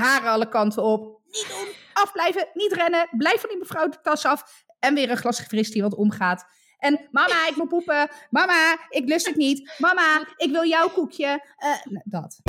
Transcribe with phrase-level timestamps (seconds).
[0.00, 1.20] haren alle kanten op.
[1.26, 3.08] Niet doen, afblijven, niet rennen.
[3.10, 4.64] Blijf van die mevrouw de tas af.
[4.78, 6.44] En weer een glas fris die wat omgaat.
[6.78, 8.08] En mama, ik moet poepen.
[8.30, 9.72] Mama, ik lust het niet.
[9.78, 11.44] Mama, ik wil jouw koekje.
[11.58, 12.40] Uh, dat.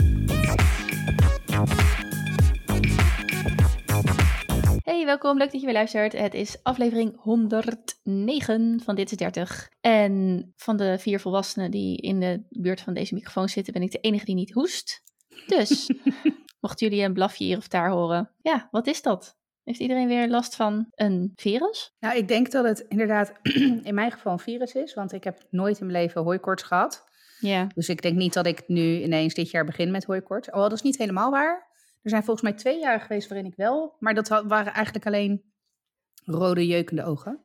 [4.84, 5.38] Hey, welkom.
[5.38, 6.14] Leuk dat je weer luistert.
[6.14, 9.70] Het is aflevering 109 van Dit is 30.
[9.82, 13.92] En van de vier volwassenen die in de buurt van deze microfoon zitten, ben ik
[13.92, 15.04] de enige die niet hoest.
[15.48, 15.90] Dus,
[16.62, 19.40] mochten jullie een blafje hier of daar horen, ja, wat is dat?
[19.64, 21.96] Heeft iedereen weer last van een virus?
[22.00, 23.34] Nou, ik denk dat het inderdaad
[23.90, 27.04] in mijn geval een virus is, want ik heb nooit in mijn leven hooikoorts gehad.
[27.40, 27.68] Ja.
[27.76, 30.50] Dus ik denk niet dat ik nu ineens dit jaar begin met hooikoorts.
[30.50, 31.70] Oh, dat is niet helemaal waar.
[32.02, 35.52] Er zijn volgens mij twee jaar geweest waarin ik wel, maar dat waren eigenlijk alleen
[36.24, 37.44] rode jeukende ogen.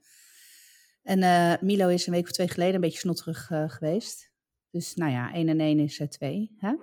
[1.03, 4.33] En uh, Milo is een week of twee geleden een beetje snotterig uh, geweest.
[4.71, 6.55] Dus nou ja, 1 en 1 is 2.
[6.59, 6.75] Hè?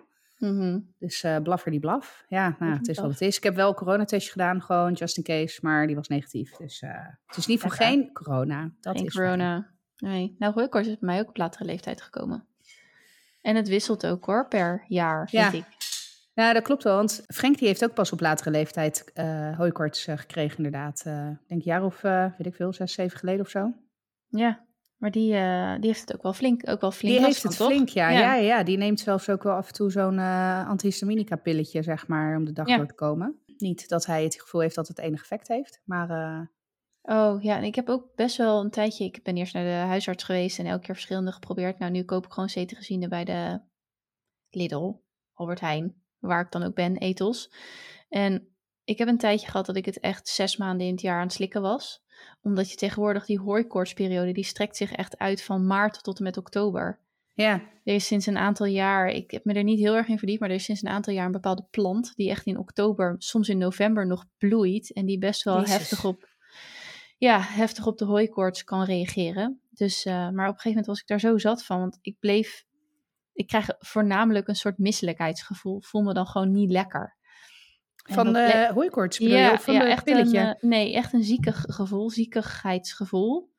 [0.44, 0.80] Mhm.
[0.98, 2.26] Dus uh, blaffer die blaf.
[2.28, 3.38] Ja, nou, het is wat het is.
[3.38, 6.56] Ik heb wel een coronatestje gedaan, gewoon just in case, maar die was negatief.
[6.56, 6.90] Dus uh,
[7.26, 8.72] het is niet voor geen corona.
[8.80, 9.72] Dat geen is corona.
[9.98, 10.36] Nee.
[10.38, 12.46] Nou, hooikoorts is bij mij ook op latere leeftijd gekomen.
[13.42, 15.66] En het wisselt ook hoor, per jaar, vind ik.
[16.34, 16.96] Ja, dat klopt wel.
[16.96, 21.00] Want Frank die heeft ook pas op latere leeftijd uh, hooikoorts gekregen, inderdaad.
[21.00, 21.06] Ik
[21.48, 23.74] denk een jaar of, weet ik veel, zes, zeven geleden of zo.
[24.30, 24.66] Ja,
[25.04, 27.56] maar die, uh, die heeft het ook wel flink, ook wel flink Die heeft het
[27.56, 28.10] flink, ja.
[28.10, 28.20] ja.
[28.20, 28.34] Ja.
[28.34, 28.64] ja.
[28.64, 32.46] Die neemt zelfs ook wel af en toe zo'n uh, antihistaminica pilletje, zeg maar, om
[32.46, 33.42] de dag door te komen.
[33.58, 36.10] Niet dat hij het gevoel heeft dat het enig effect heeft, maar...
[36.10, 36.42] Uh...
[37.02, 39.06] Oh ja, en ik heb ook best wel een tijdje...
[39.06, 41.80] Ik ben eerst naar de huisarts geweest en elke keer verschillende geprobeerd.
[41.80, 43.62] Nou, nu koop ik gewoon cetirizine bij de
[44.50, 44.92] Lidl,
[45.34, 47.54] Albert Heijn, waar ik dan ook ben, Ethos.
[48.10, 48.53] En
[48.84, 51.26] ik heb een tijdje gehad dat ik het echt zes maanden in het jaar aan
[51.26, 52.04] het slikken was
[52.42, 56.38] omdat je tegenwoordig die hooikoortsperiode, die strekt zich echt uit van maart tot en met
[56.38, 57.00] oktober.
[57.34, 57.62] Ja.
[57.84, 60.40] Er is sinds een aantal jaar, ik heb me er niet heel erg in verdiept,
[60.40, 63.50] maar er is sinds een aantal jaar een bepaalde plant die echt in oktober, soms
[63.50, 66.30] in november nog bloeit en die best wel heftig op,
[67.18, 69.62] ja, heftig op de hooikoorts kan reageren.
[69.70, 72.20] Dus, uh, maar op een gegeven moment was ik daar zo zat van, want ik
[72.20, 72.66] bleef,
[73.34, 77.16] ik krijg voornamelijk een soort misselijkheidsgevoel, voel me dan gewoon niet lekker.
[78.04, 80.40] Van de hooikoorts ja, van ja, echt pilletje?
[80.40, 83.52] Een, uh, nee, echt een ziekig gevoel, ziekigheidsgevoel.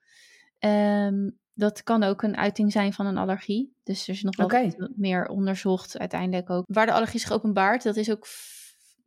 [0.58, 3.76] Um, dat kan ook een uiting zijn van een allergie.
[3.82, 4.74] Dus er is nog wel okay.
[4.96, 6.64] meer onderzocht uiteindelijk ook.
[6.66, 8.26] Waar de allergie zich openbaart, dat is ook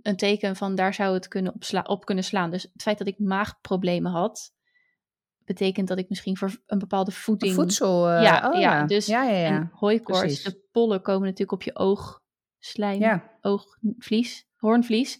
[0.01, 2.51] een teken van daar zou het kunnen op, kunnen slaan.
[2.51, 4.53] Dus het feit dat ik maagproblemen had,
[5.45, 7.53] betekent dat ik misschien voor een bepaalde voeding...
[7.53, 9.69] Voedsel, uh, ja, oh, ja, dus ja, ja, ja.
[9.73, 12.21] hooikoorts, de pollen komen natuurlijk op je oog,
[12.59, 13.37] slijm, ja.
[13.41, 15.19] oogvlies hoornvlies,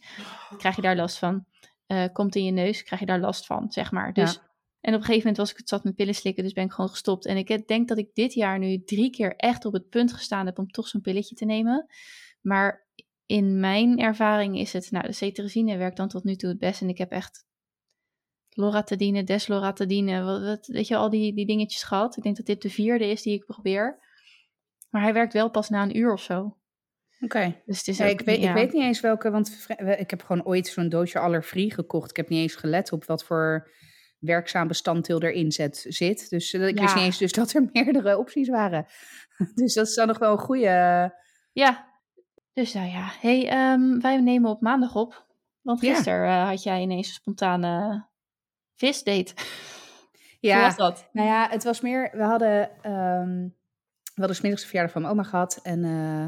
[0.58, 1.46] krijg je daar last van.
[1.88, 4.14] Uh, komt in je neus, krijg je daar last van, zeg maar.
[4.14, 4.48] Dus, ja.
[4.82, 6.72] En op een gegeven moment was ik het zat met pillen slikken, dus ben ik
[6.72, 7.26] gewoon gestopt.
[7.26, 10.46] En ik denk dat ik dit jaar nu drie keer echt op het punt gestaan
[10.46, 11.86] heb om toch zo'n pilletje te nemen.
[12.42, 12.88] Maar
[13.26, 16.82] in mijn ervaring is het, nou, de cetirizine werkt dan tot nu toe het best.
[16.82, 17.46] En ik heb echt
[18.50, 22.18] loratadine, desloratadine, wat, wat, weet je, al die, die dingetjes gehad.
[22.18, 24.00] Ik denk dat dit de vierde is die ik probeer.
[24.90, 26.58] Maar hij werkt wel pas na een uur of zo.
[27.20, 27.62] Oké.
[27.66, 29.68] Dus het is ik, weet, ik weet niet eens welke, want
[29.98, 32.10] ik heb gewoon ooit zo'n doosje Allerfree gekocht.
[32.10, 33.70] Ik heb niet eens gelet op wat voor
[34.20, 36.30] werkzaam bestanddeel erin zet, zit.
[36.30, 38.86] Dus uh, ik wist niet eens dus dat er meerdere opties waren.
[39.56, 41.14] dus dat is dan nog wel een goede...
[41.52, 41.88] Ja,
[42.54, 43.12] dus nou ja.
[43.20, 45.26] hey, um, wij nemen op maandag op.
[45.62, 48.06] Want gisteren uh, had jij ineens een spontane
[48.76, 49.34] visdate.
[50.40, 51.10] Ja, Hoe was dat?
[51.12, 52.10] Nou ja, het was meer...
[52.14, 53.56] We hadden, um,
[54.04, 55.60] we hadden smiddags de verjaardag van mijn oma gehad.
[55.64, 55.84] En...
[55.84, 56.26] Uh,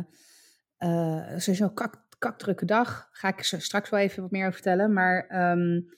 [0.80, 3.10] uh, sowieso kak, kakdrukke dag.
[3.12, 4.94] Ga ik straks wel even wat meer over vertellen.
[4.94, 5.90] Maar um,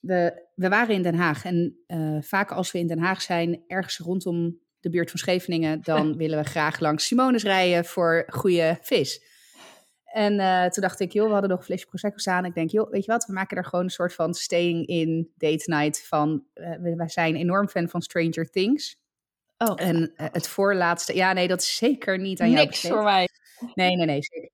[0.00, 1.44] we, we waren in Den Haag.
[1.44, 5.80] En uh, vaak als we in Den Haag zijn, ergens rondom de buurt van Scheveningen,
[5.82, 9.28] dan willen we graag langs Simonis rijden voor goede vis.
[10.04, 12.44] En uh, toen dacht ik, joh, we hadden nog een flesje Prosecco staan.
[12.44, 15.32] Ik denk, joh, weet je wat, we maken er gewoon een soort van staying in
[15.36, 16.44] date night van.
[16.54, 18.98] Uh, wij zijn enorm fan van Stranger Things.
[19.68, 19.72] Oh.
[19.76, 23.28] En het voorlaatste, ja nee, dat is zeker niet aan jou Niks voor mij.
[23.74, 24.50] Nee, nee, nee, zeker.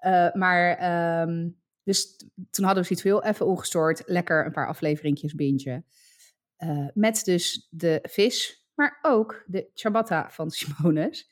[0.00, 2.16] Uh, maar, um, dus
[2.50, 4.02] toen hadden we zoiets veel even ongestoord.
[4.06, 5.84] Lekker een paar afleveringjes bintje.
[6.58, 11.30] Uh, met dus de vis, maar ook de ciabatta van Simones.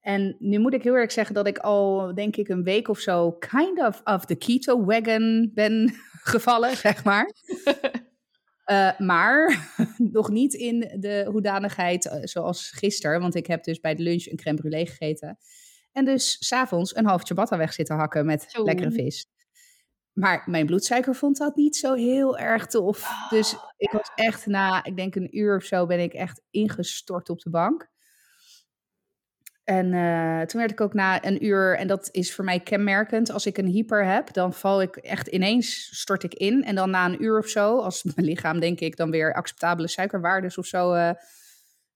[0.00, 2.98] En nu moet ik heel erg zeggen dat ik al, denk ik, een week of
[2.98, 5.94] zo kind of of the keto wagon ben
[6.32, 7.30] gevallen, zeg maar.
[8.70, 9.70] Uh, maar
[10.12, 13.20] nog niet in de hoedanigheid zoals gisteren.
[13.20, 15.38] Want ik heb dus bij de lunch een crème brûlée gegeten.
[15.92, 19.26] En dus s'avonds een half ciabatta weg zitten hakken met lekkere vis.
[20.12, 23.10] Maar mijn bloedsuiker vond dat niet zo heel erg tof.
[23.30, 26.42] Dus oh, ik was echt na, ik denk een uur of zo, ben ik echt
[26.50, 27.90] ingestort op de bank.
[29.70, 33.30] En uh, toen werd ik ook na een uur, en dat is voor mij kenmerkend,
[33.30, 36.64] als ik een hyper heb, dan val ik echt ineens, stort ik in.
[36.64, 39.88] En dan na een uur of zo, als mijn lichaam denk ik dan weer acceptabele
[39.88, 41.10] suikerwaardes of zo uh,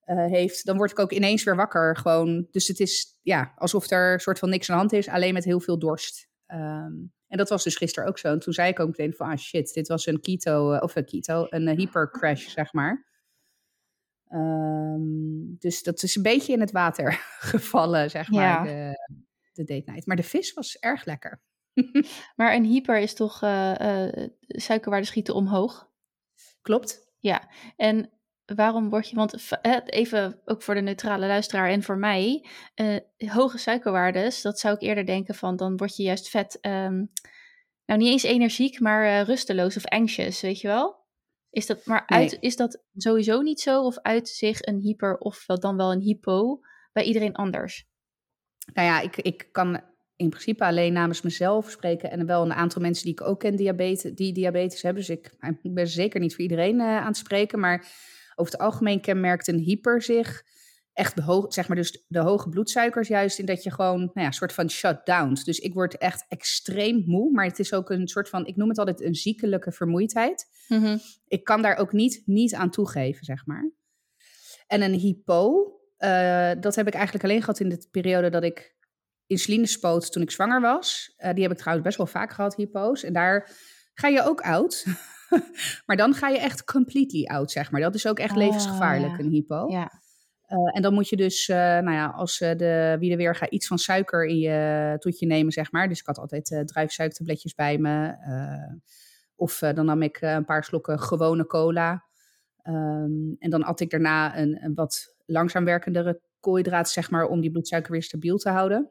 [0.07, 1.97] uh, heeft, dan word ik ook ineens weer wakker.
[1.97, 2.47] Gewoon.
[2.51, 5.45] Dus het is ja, alsof er soort van niks aan de hand is, alleen met
[5.45, 6.29] heel veel dorst.
[6.47, 8.29] Um, en dat was dus gisteren ook zo.
[8.29, 11.05] En toen zei ik ook meteen van, ah shit, dit was een keto, of een
[11.05, 13.13] keto, een hyper crash, zeg maar.
[14.35, 17.13] Um, dus dat is een beetje in het water
[17.53, 18.63] gevallen, zeg maar, ja.
[18.63, 19.09] de,
[19.53, 20.07] de date night.
[20.07, 21.41] Maar de vis was erg lekker.
[22.37, 25.91] maar een hyper is toch uh, uh, suikerwaarden schieten omhoog?
[26.63, 27.13] Klopt.
[27.19, 28.11] Ja, en
[28.45, 33.59] waarom word je, want even ook voor de neutrale luisteraar en voor mij, uh, hoge
[33.59, 37.11] suikerwaardes, dat zou ik eerder denken van, dan word je juist vet, um,
[37.85, 41.04] nou niet eens energiek, maar rusteloos of anxious, weet je wel?
[41.55, 43.83] Is dat, maar uit, is dat sowieso niet zo?
[43.83, 46.61] Of uit zich een hyper of dan wel een hypo
[46.93, 47.87] bij iedereen anders?
[48.73, 49.81] Nou ja, ik, ik kan
[50.17, 52.11] in principe alleen namens mezelf spreken.
[52.11, 55.05] En wel een aantal mensen die ik ook ken diabetes, die diabetes hebben.
[55.07, 55.31] Dus ik,
[55.63, 57.61] ik ben zeker niet voor iedereen uh, aan het spreken.
[57.61, 57.87] Maar
[58.35, 60.43] over het algemeen kenmerkt een hyper zich
[60.95, 64.33] echt zeg maar dus de hoge bloedsuikers juist in dat je gewoon nou ja, een
[64.33, 65.39] soort van shutdown.
[65.45, 68.69] Dus ik word echt extreem moe, maar het is ook een soort van, ik noem
[68.69, 70.47] het altijd een ziekelijke vermoeidheid.
[70.69, 71.01] Mm-hmm.
[71.27, 73.71] Ik kan daar ook niet, niet aan toegeven, zeg maar.
[74.67, 78.77] En een hypo, uh, dat heb ik eigenlijk alleen gehad in de periode dat ik
[79.27, 81.15] insuline spoot toen ik zwanger was.
[81.19, 83.03] Uh, die heb ik trouwens best wel vaak gehad, hypo's.
[83.03, 83.51] En daar
[83.95, 84.85] ga je ook oud.
[85.87, 87.81] maar dan ga je echt completely out, zeg maar.
[87.81, 89.25] Dat is ook echt oh, levensgevaarlijk, ja.
[89.25, 89.71] een hypo.
[89.71, 90.03] Ja.
[90.55, 93.35] Uh, en dan moet je dus, uh, nou ja, als uh, de wie de weer
[93.35, 95.89] gaat iets van suiker in je toetje nemen, zeg maar.
[95.89, 98.15] Dus ik had altijd druifsuikertabletjes bij me.
[99.37, 102.05] of dan nam ik een paar slokken gewone cola.
[102.69, 107.41] Um, en dan at ik daarna een, een wat langzaam werkendere koolhydraat, zeg maar, om
[107.41, 108.91] die bloedsuiker weer stabiel te houden.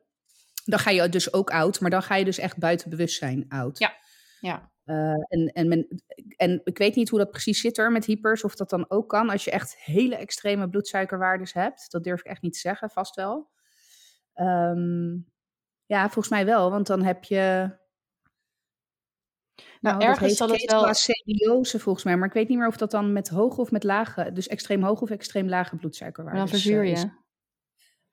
[0.65, 3.79] Dan ga je dus ook oud, maar dan ga je dus echt buiten bewustzijn oud.
[3.79, 3.93] Ja,
[4.39, 4.71] ja.
[4.85, 6.03] Uh, en, en, men,
[6.35, 9.09] en ik weet niet hoe dat precies zit er met hypers, of dat dan ook
[9.09, 11.91] kan als je echt hele extreme bloedsuikerwaardes hebt.
[11.91, 13.49] Dat durf ik echt niet te zeggen, vast wel.
[14.35, 15.31] Um,
[15.85, 17.69] ja, volgens mij wel, want dan heb je.
[19.79, 20.87] Nou, nou ergens zal het wel.
[20.87, 23.83] Acidiose volgens mij, maar ik weet niet meer of dat dan met hoge of met
[23.83, 26.41] lage, dus extreem hoge of extreem lage bloedsuikerwaardes.
[26.41, 27.21] Maar dan verzuur je.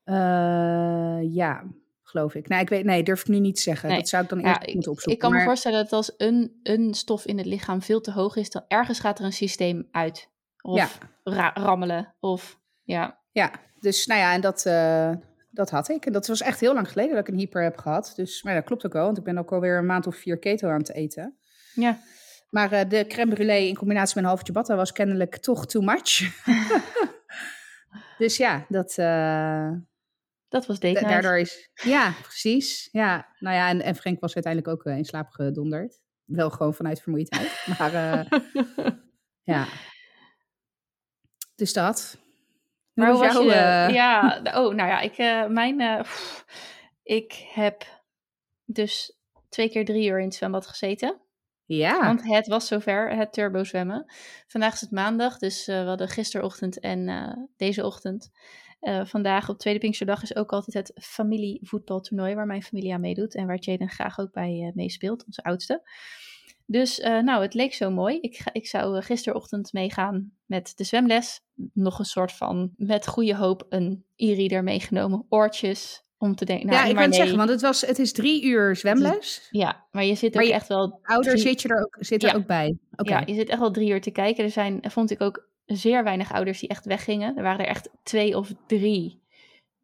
[0.05, 1.64] Uh, ja,
[2.11, 2.49] geloof ik.
[2.49, 3.89] Nee, ik weet, nee, durf ik nu niet te zeggen.
[3.89, 5.12] Dat zou ik dan eerst ja, moeten opzoeken.
[5.12, 8.37] Ik kan me voorstellen dat als een, een stof in het lichaam veel te hoog
[8.37, 10.29] is, dan ergens gaat er een systeem uit.
[10.61, 10.89] Of ja.
[11.25, 12.15] ra rammelen.
[12.21, 13.19] Of ja.
[13.33, 15.12] Ja, dus nou ja, en dat, uh,
[15.51, 16.07] dat had ik.
[16.07, 18.13] En dat was echt heel lang geleden dat ik een hyper heb gehad.
[18.17, 20.39] Dus, maar dat klopt ook wel, want ik ben ook alweer een maand of vier
[20.39, 21.37] keto aan het eten.
[21.75, 21.99] Ja.
[22.51, 25.83] Maar uh, de crème brûlée in combinatie met een half ciabatta was kennelijk toch too
[25.83, 26.43] much.
[28.19, 28.97] dus ja, dat...
[28.99, 29.71] Uh,
[30.50, 32.88] dat was date Daardoor is, ja, precies.
[32.93, 36.00] Ja, nou ja, en, en Frank was uiteindelijk ook uh, in slaap gedonderd.
[36.25, 37.64] Wel gewoon vanuit vermoeidheid.
[37.79, 38.41] Maar uh,
[39.43, 39.67] ja.
[41.55, 42.17] Dus dat.
[42.17, 43.94] Hoe maar hoe was, was je, uh...
[43.94, 45.17] Ja, oh, nou ja, ik,
[45.49, 46.44] mijn, pff,
[47.03, 47.85] ik heb
[48.64, 49.19] dus
[49.49, 51.20] twee keer drie uur in het zwembad gezeten.
[51.64, 52.00] Ja.
[52.00, 54.12] Want het was zover, het turbo zwemmen.
[54.46, 58.31] Vandaag is het maandag, dus we hadden gisterochtend en deze ochtend
[58.81, 63.35] uh, vandaag op Tweede Pinksterdag is ook altijd het familievoetbaltoernooi waar mijn familie aan meedoet
[63.35, 65.88] en waar Jaden graag ook bij uh, meespeelt, onze oudste.
[66.67, 68.19] Dus uh, nou, het leek zo mooi.
[68.21, 71.41] Ik, ga, ik zou gisterochtend meegaan met de zwemles.
[71.72, 75.27] Nog een soort van, met goede hoop, een e-reader meegenomen.
[75.29, 76.67] Oortjes, om te denken.
[76.67, 77.19] Nou, ja, ik kan nee.
[77.19, 79.49] zeggen, want het, was, het is drie uur zwemles.
[79.51, 80.99] Ja, maar je zit ook echt wel...
[81.03, 81.43] Ouder drie...
[81.43, 82.79] zit je er ook, zit er ook bij.
[82.96, 83.20] Okay.
[83.20, 84.44] Ja, je zit echt wel drie uur te kijken.
[84.44, 87.36] Er zijn, vond ik ook zeer weinig ouders die echt weggingen.
[87.36, 89.22] Er waren er echt twee of drie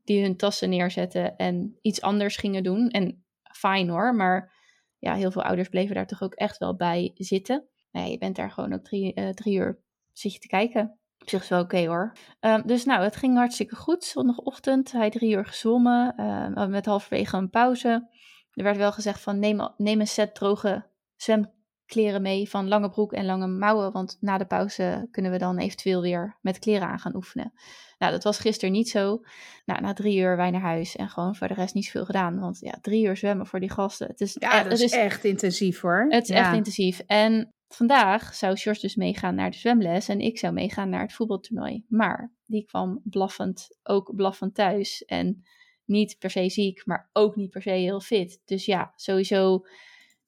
[0.05, 2.89] die hun tassen neerzetten en iets anders gingen doen.
[2.89, 4.53] En fijn hoor, maar
[4.99, 7.69] ja, heel veel ouders bleven daar toch ook echt wel bij zitten.
[7.91, 9.81] Nee, je bent daar gewoon ook drie, uh, drie uur
[10.13, 10.99] zit je te kijken.
[11.19, 12.13] Op zich is wel oké okay, hoor.
[12.41, 14.05] Um, dus nou, het ging hartstikke goed.
[14.05, 18.09] Zondagochtend, hij drie uur gezwommen, uh, met halverwege een pauze.
[18.53, 21.53] Er werd wel gezegd van neem, neem een set droge zwem
[21.87, 23.93] kleren mee van lange broek en lange mouwen.
[23.93, 27.53] Want na de pauze kunnen we dan eventueel weer met kleren aan gaan oefenen.
[27.99, 29.21] Nou, dat was gisteren niet zo.
[29.65, 32.39] Nou, na drie uur wij naar huis en gewoon voor de rest niet veel gedaan.
[32.39, 34.07] Want ja, drie uur zwemmen voor die gasten.
[34.07, 36.07] Het is, ja, dat is, is echt intensief hoor.
[36.09, 36.37] Het is ja.
[36.37, 36.99] echt intensief.
[37.07, 41.13] En vandaag zou George dus meegaan naar de zwemles en ik zou meegaan naar het
[41.13, 41.85] voetbaltoernooi.
[41.89, 45.05] Maar die kwam blaffend, ook blaffend thuis.
[45.05, 45.45] En
[45.85, 48.41] niet per se ziek, maar ook niet per se heel fit.
[48.45, 49.67] Dus ja, sowieso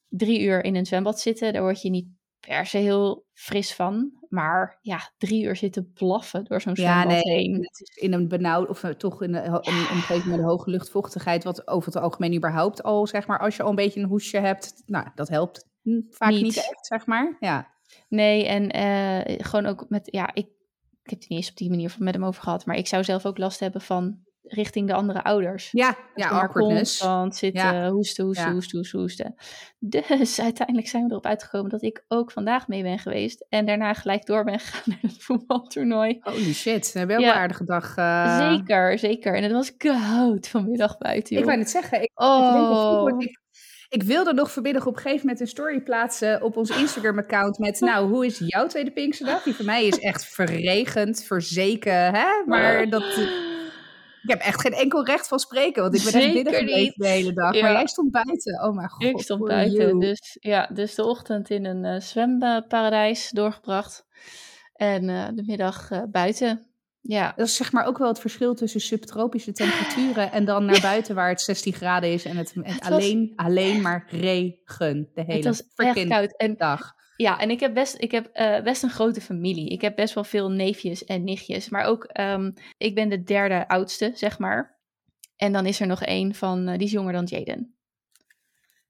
[0.08, 2.06] drie uur in een zwembad zitten, daar word je niet
[2.40, 4.12] per se heel fris van.
[4.28, 7.54] Maar ja, drie uur zitten blaffen door zo'n Ja, zwembad nee, heen.
[7.54, 9.52] het is in een benauwd, of eh, toch in een,
[9.90, 13.62] omgeving met een hoge luchtvochtigheid, wat over het algemeen überhaupt al, zeg maar, als je
[13.62, 15.66] al een beetje een hoesje hebt, nou, dat helpt
[16.10, 16.56] vaak niet, Niet.
[16.56, 17.36] echt, zeg maar.
[17.40, 17.76] Ja,
[18.08, 20.46] Nee, en eh, gewoon ook met, ja, ik,
[21.02, 22.66] ik heb het niet eens op die manier met hem over gehad.
[22.66, 25.68] Maar ik zou zelf ook last hebben van richting de andere ouders.
[25.72, 26.98] ja, ja awkwardness.
[26.98, 27.90] constant zitten Ja.
[27.90, 28.52] hoesten, hoesten, Ja.
[28.52, 29.34] hoesten, hoesten, hoesten.
[29.78, 33.46] Dus uiteindelijk zijn we erop uitgekomen dat ik ook vandaag mee ben geweest.
[33.48, 36.18] En daarna gelijk door ben gegaan naar het voetbaltoernooi.
[36.20, 37.32] Holy shit, we hebben Ja.
[37.34, 37.96] een aardige dag.
[37.96, 38.50] eh.
[38.50, 39.34] Zeker, zeker.
[39.36, 43.40] En het was koud vanmiddag buiten, Ik wou net zeggen, ik, Oh, ik,
[43.88, 47.80] ik wilde nog vanmiddag op een gegeven moment een story plaatsen op ons Instagram-account met,
[47.90, 49.42] nou, hoe is jouw tweede Pinksterdag?
[49.42, 52.26] Die van mij is echt verregend, verzeken, hè?
[52.46, 53.02] Maar dat,
[54.22, 56.82] ik heb echt geen enkel recht van spreken, want ik ben echt Zeker binnen gebleven
[56.82, 56.94] niet.
[56.96, 57.54] de hele dag.
[57.54, 57.62] Ja.
[57.62, 58.62] Maar jij stond buiten.
[58.64, 59.02] Oh mijn god.
[59.02, 59.78] ik stond buiten.
[59.86, 60.00] you.
[60.00, 64.06] Dus ja, dus de ochtend in een eh, zwemparadijs doorgebracht.
[64.72, 66.62] En eh, de middag eh, buiten.
[67.00, 70.80] Ja, Dat is zeg maar ook wel het verschil tussen subtropische temperaturen en dan naar
[70.80, 75.08] buiten waar het 16 graden is en het, het Het was- alleen, alleen maar regen
[75.14, 76.36] de hele het was echt koud.
[76.36, 76.96] En dag.
[77.18, 79.68] Ja, en ik heb best, ik heb, eh, best een grote familie.
[79.68, 81.68] Ik heb best wel veel neefjes en nichtjes.
[81.68, 84.78] Maar ook, ehm, ik ben de derde oudste, zeg maar.
[85.36, 87.72] En dan is er nog één van, eh, die is jonger dan Jaden.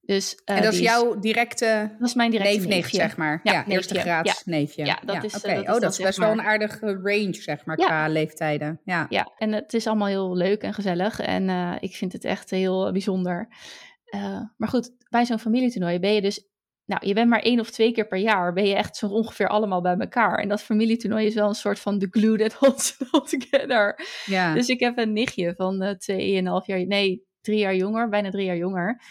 [0.00, 2.97] Dus, eh, en dat is jouw directe dat is mijn directe neef, neefje.
[2.97, 3.40] zeg maar.
[3.42, 4.85] Ja, Ja, eerste graad neefje.
[4.85, 5.54] Ja, dat is, eh, oké.
[5.54, 7.87] dat is oh, dat is best wel een aardige range, zeg maar, Ja.
[7.87, 8.80] qua leeftijden.
[8.85, 9.06] Ja.
[9.08, 11.20] Ja, en het is allemaal heel leuk en gezellig.
[11.20, 11.49] En
[11.80, 13.49] ik vind het echt heel bijzonder.
[14.56, 16.48] Maar goed, bij zo'n familietoernooi ben je dus...
[16.88, 18.52] Nou, je bent maar één of twee keer per jaar.
[18.52, 20.38] Ben je echt zo ongeveer allemaal bij elkaar.
[20.38, 24.00] En dat familietoernooi is wel een soort van the glue that holds it all together.
[24.26, 24.54] ja.
[24.54, 26.87] Dus ik heb een nichtje van eh, tweeënhalf jaar...
[26.87, 28.09] Nee, drie jaar jonger.
[28.09, 29.02] Bijna drie jaar jonger.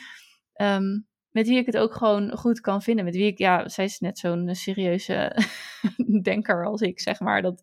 [0.54, 3.06] Ehm, met wie ik het ook gewoon goed kan vinden.
[3.06, 3.38] Met wie ik...
[3.38, 5.36] Ja, zij is net zo'n serieuze
[6.22, 7.42] denker als ik, zeg maar.
[7.42, 7.62] Dat,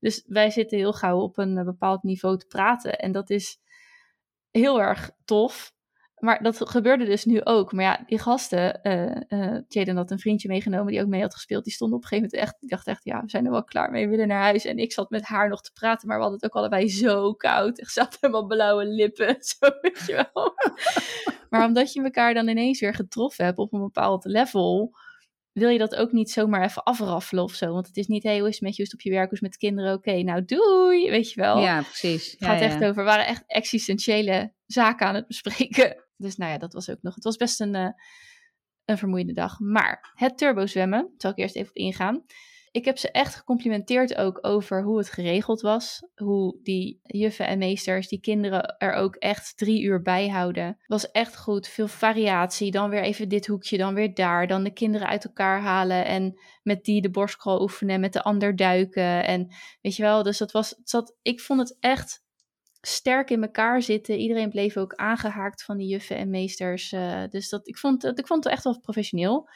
[0.00, 2.98] dus wij zitten heel gauw op een eh, bepaald niveau te praten.
[2.98, 3.58] En dat is
[4.50, 5.72] heel erg tof.
[6.22, 7.72] Maar dat gebeurde dus nu ook.
[7.72, 11.64] Maar ja, die gasten, eh, Jaden had een vriendje meegenomen die ook mee had gespeeld.
[11.64, 13.64] Die stond op een gegeven moment echt, die dacht echt, ja, we zijn er wel
[13.64, 14.64] klaar mee, we willen naar huis.
[14.64, 17.32] En ik zat met haar nog te praten, maar we hadden het ook allebei zo
[17.32, 17.80] koud.
[17.80, 20.54] Ik zat helemaal blauwe lippen, zo weet je wel.
[21.50, 24.94] maar omdat je elkaar dan ineens weer getroffen hebt op een bepaald level,
[25.52, 27.72] wil je dat ook niet zomaar even afraffelen of zo.
[27.72, 29.40] Want het is niet, hey, hoe is het met je, op je werk, hoe is
[29.40, 29.94] het met de kinderen?
[29.94, 31.58] Oké, nou doei, weet je wel.
[31.58, 32.30] ja, precies.
[32.30, 32.64] Het gaat ja.
[32.64, 35.96] echt over, we waren echt existentiële zaken aan het bespreken.
[36.16, 37.14] Dus nou ja, dat was ook nog.
[37.14, 37.88] Het was best een, eh,
[38.84, 39.58] een vermoeiende dag.
[39.58, 42.24] Maar het turbozwemmen, daar zal ik eerst even op ingaan.
[42.72, 46.02] Ik heb ze echt gecomplimenteerd ook over hoe het geregeld was.
[46.14, 50.78] Hoe die juffen en meesters, die kinderen er ook echt drie uur bij houden.
[50.86, 51.68] Was echt goed.
[51.68, 52.70] Veel variatie.
[52.70, 54.46] Dan weer even dit hoekje, dan weer daar.
[54.46, 58.00] Dan de kinderen uit elkaar halen en met die de borstcrawl oefenen.
[58.00, 59.24] Met de ander duiken.
[59.24, 62.24] En weet je wel, dus dat was, het ik vond het echt
[62.80, 64.18] sterk in elkaar zitten.
[64.18, 66.92] Iedereen bleef ook aangehaakt van die juffen en meesters.
[66.92, 69.48] eh, dus dat, ik, vond, ik vond het echt wel professioneel.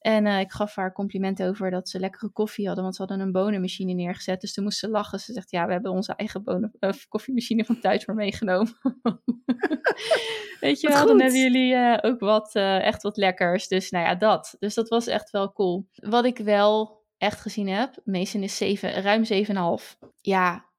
[0.00, 3.20] En eh, ik gaf haar complimenten over dat ze lekkere koffie hadden, want ze hadden
[3.20, 4.40] een bonenmachine neergezet.
[4.40, 5.18] Dus toen moest ze lachen.
[5.18, 8.78] Ze zegt, ja, we hebben onze eigen bonen, eh, koffiemachine van thuis maar meegenomen.
[10.60, 13.68] Weet je wel, dan hebben jullie eh, ook wat, echt wat lekkers.
[13.68, 14.56] Dus nou ja, dat.
[14.58, 15.88] Dus dat was echt wel cool.
[15.94, 19.98] Wat ik wel echt gezien heb, Mason is 7, ruim 7,5.
[20.20, 20.70] Ja,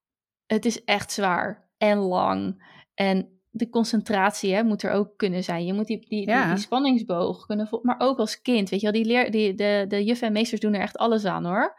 [0.46, 2.64] het is echt zwaar en lang.
[2.94, 5.66] En de concentratie hè, moet er ook kunnen zijn.
[5.66, 6.54] Je moet die, die, die, Ja.
[6.54, 9.02] die spanningsboog kunnen Maar ook als kind, weet je wel.
[9.02, 11.76] Die leer, die, de, de juffen en meesters doen er echt alles aan hoor.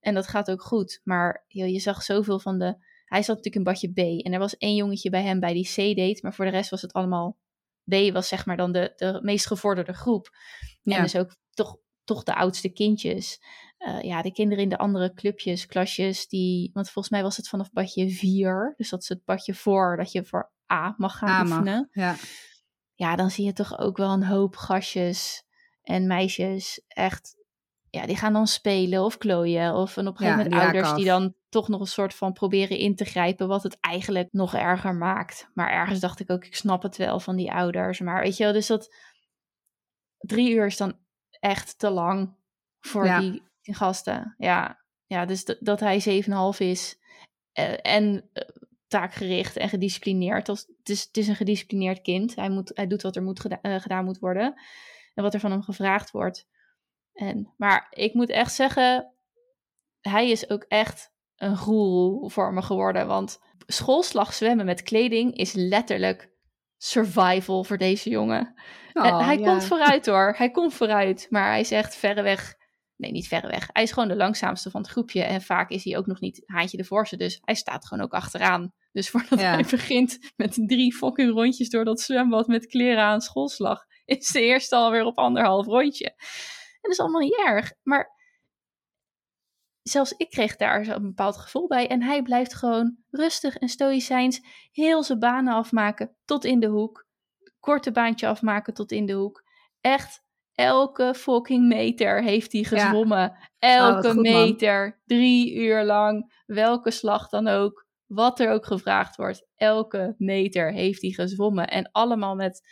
[0.00, 1.00] En dat gaat ook goed.
[1.04, 2.76] Maar joh, je zag zoveel van de...
[3.04, 4.24] Hij zat natuurlijk in badje B.
[4.24, 6.22] En er was één jongetje bij hem bij die C deed.
[6.22, 7.38] Maar voor de rest was het allemaal...
[7.84, 10.28] B was zeg maar dan de, de meest gevorderde groep.
[10.82, 10.96] Ja.
[10.96, 13.40] En dus ook toch, toch de oudste kindjes.
[13.78, 16.70] Eh, ja, de kinderen in de andere clubjes, klasjes, die...
[16.72, 18.74] Want volgens mij was het vanaf badje 4.
[18.76, 21.58] Dus dat is het badje voor dat je voor A mag gaan mag.
[21.58, 21.88] oefenen.
[21.92, 22.14] Ja.
[22.94, 25.44] Ja, dan zie je toch ook wel een hoop gastjes
[25.82, 27.42] en meisjes echt...
[27.90, 29.74] Ja, die gaan dan spelen of klooien.
[29.74, 32.14] Of en op een Ja, gegeven moment die ouders die dan toch nog een soort
[32.14, 33.48] van proberen in te grijpen...
[33.48, 35.48] wat het eigenlijk nog erger maakt.
[35.54, 38.00] Maar ergens dacht ik ook, ik snap het wel van die ouders.
[38.00, 38.94] Maar weet je wel, dus dat...
[40.18, 40.98] Drie uur is dan
[41.44, 42.34] echt te lang
[42.80, 43.20] voor Ja.
[43.20, 44.34] die, gasten.
[44.38, 46.22] Ja, ja dus dat hij
[46.52, 46.98] 7,5 is
[47.52, 48.48] eh, en eh,
[48.86, 50.48] taakgericht en gedisciplineerd.
[50.48, 52.34] Als, het, is, het is een gedisciplineerd kind.
[52.34, 54.54] Hij, moet, hij doet wat er moet geda- eh, gedaan moet worden
[55.14, 56.48] en wat er van hem gevraagd wordt.
[57.12, 59.12] En, maar ik moet echt zeggen,
[60.00, 63.06] hij is ook echt een goeroe voor me geworden.
[63.06, 66.32] Want schoolslag zwemmen met kleding is letterlijk
[66.84, 68.54] survival voor deze jongen.
[68.92, 69.44] En Oh, hij ja.
[69.46, 70.34] komt vooruit hoor.
[70.36, 71.26] Hij komt vooruit.
[71.30, 72.54] Maar hij is echt verreweg
[72.96, 73.68] Nee, niet verreweg.
[73.72, 75.22] Hij is gewoon de langzaamste van het groepje.
[75.22, 77.16] En vaak is hij ook nog niet haantje de voorste.
[77.16, 78.72] Dus hij staat gewoon ook achteraan.
[78.92, 79.54] Dus voordat Ja.
[79.54, 84.40] hij begint met drie fucking rondjes door dat zwembad met kleren aan schoolslag, is de
[84.40, 86.04] eerste alweer op anderhalf rondje.
[86.06, 87.72] En dat is allemaal niet erg.
[87.82, 88.10] Maar
[89.84, 91.88] zelfs ik kreeg daar zo'n bepaald gevoel bij.
[91.88, 94.40] En hij blijft gewoon rustig en stoïcijns
[94.72, 97.06] heel zijn banen afmaken tot in de hoek.
[97.60, 99.44] Korte baantje afmaken tot in de hoek.
[99.80, 100.22] Echt
[100.52, 103.28] elke fucking meter heeft hij gezwommen.
[103.28, 104.32] wat Elke goed, man.
[104.32, 109.46] meter, drie uur lang, welke slag dan ook, wat er ook gevraagd wordt.
[109.54, 111.68] Elke meter heeft hij gezwommen.
[111.68, 112.62] En allemaal met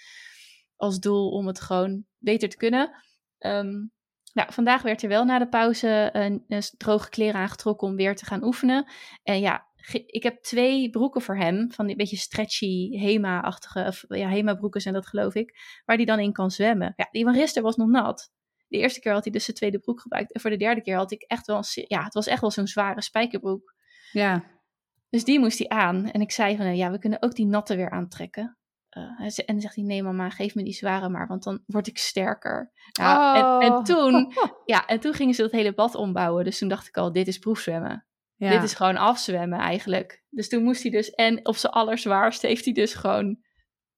[0.76, 2.90] als doel om het gewoon beter te kunnen.
[3.38, 3.86] Ehm,
[4.32, 8.16] nou, vandaag werd er wel na de pauze een, een droge kleren aangetrokken om weer
[8.16, 8.90] te gaan oefenen.
[9.22, 9.66] En ja,
[10.06, 14.94] ik heb twee broeken voor hem, van die beetje stretchy Hema-achtige, of ja, Hema-broeken zijn
[14.94, 16.92] dat geloof ik, waar hij dan in kan zwemmen.
[16.96, 18.30] Ja, die van gisteren was nog nat.
[18.68, 20.32] De eerste keer had hij dus zijn tweede broek gebruikt.
[20.32, 22.50] En voor de derde keer had ik echt wel, een, ja, het was echt wel
[22.50, 23.74] zo'n zware spijkerbroek.
[24.12, 24.44] Ja.
[25.10, 26.10] Dus die moest hij aan.
[26.10, 28.58] En ik zei van, ja, we kunnen ook die natte weer aantrekken.
[28.92, 31.86] Eh, en dan zegt hij, nee mama, geef me die zware maar, want dan word
[31.86, 32.72] ik sterker.
[32.92, 33.82] Ja, en, en Oh.
[33.92, 34.32] toen,
[34.64, 36.44] ja, en toen gingen ze dat hele bad ombouwen.
[36.44, 38.06] Dus toen dacht ik al, dit is proefzwemmen.
[38.36, 38.50] Ja.
[38.50, 40.22] Dit is gewoon afzwemmen eigenlijk.
[40.30, 43.38] Dus toen moest hij dus, en op zijn allerzwaarste heeft hij dus gewoon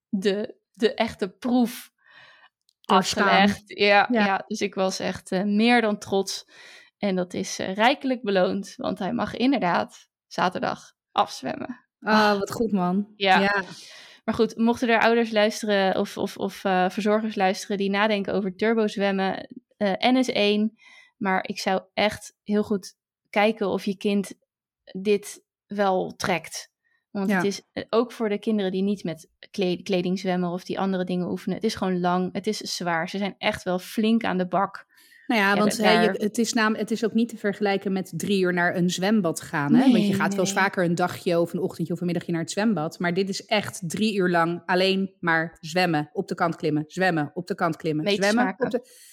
[0.09, 1.91] de, de echte proef
[2.81, 3.25] Doorstaan.
[3.29, 3.63] afgelegd.
[3.67, 4.25] Ja, Ja.
[4.25, 4.45] ja.
[4.47, 6.49] dus ik was echt eh, meer dan trots.
[6.99, 11.87] En dat is eh, rijkelijk beloond, want hij mag inderdaad zaterdag afzwemmen.
[12.01, 13.13] Oh, wat goed, man.
[13.17, 13.39] Ja.
[13.41, 13.63] ja.
[14.25, 18.57] Maar goed, mochten er ouders luisteren of, of, of eh, verzorgers luisteren die nadenken over
[18.57, 20.73] turbozwemmen, eh N is één.
[21.17, 22.95] Maar ik zou echt heel goed
[23.31, 24.33] kijken of je kind
[25.01, 26.73] dit wel trekt.
[27.11, 27.37] Want Ja.
[27.37, 30.79] het is eh, ook voor de kinderen die niet met kle- kleding zwemmen of die
[30.81, 31.57] andere dingen oefenen.
[31.57, 33.09] Het is gewoon lang, het is zwaar.
[33.09, 34.87] Ze zijn echt wel flink aan de bak.
[35.27, 38.41] Nou ja, want daar- het, is naam, het is ook niet te vergelijken met drie
[38.43, 39.75] uur naar een zwembad gaan.
[39.75, 39.81] Hè?
[39.81, 42.33] want je Nee, gaat wel eens vaker een dagje of een ochtendje of een middagje
[42.33, 42.99] naar het zwembad.
[42.99, 47.31] Maar dit is echt drie uur lang alleen maar zwemmen, op de kant klimmen, zwemmen,
[47.35, 48.31] op de kant klimmen, zwemmen.
[48.43, 48.65] smaken.
[48.65, 49.13] Op de...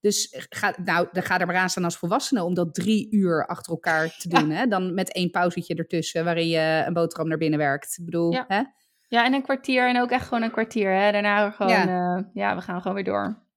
[0.00, 3.46] Dus ga, nou, dan ga er maar aan staan als volwassene om dat drie uur
[3.46, 4.40] achter elkaar te Ja.
[4.40, 4.50] doen.
[4.50, 4.66] Hè?
[4.66, 7.96] Dan met één pauzetje ertussen waarin je een boterham naar binnen werkt.
[7.98, 8.44] Ik bedoel, Ja.
[8.48, 8.62] hè?
[9.08, 10.90] Ja, en een kwartier en ook echt gewoon een kwartier.
[10.94, 11.12] Hè?
[11.12, 12.30] Daarna gewoon, Ja.
[12.34, 13.48] ja, we gaan gewoon weer door.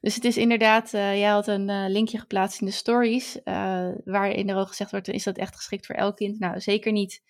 [0.00, 3.88] Dus het is inderdaad, eh, jij had een eh, linkje geplaatst in de stories, eh,
[4.04, 6.38] waarin er ook gezegd wordt, is dat echt geschikt voor elk kind?
[6.38, 7.22] Nou, zeker niet.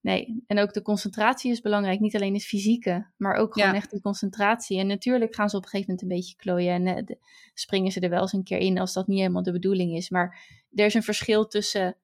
[0.00, 2.00] Nee, en ook de concentratie is belangrijk.
[2.00, 3.74] Niet alleen het fysieke, maar ook gewoon Ja.
[3.74, 4.78] echt die concentratie.
[4.78, 7.18] En natuurlijk gaan ze op een gegeven moment een beetje klooien en de-
[7.54, 10.10] springen ze er wel eens een keer in als dat niet helemaal de bedoeling is.
[10.10, 10.38] Maar
[10.74, 11.96] er is een verschil tussen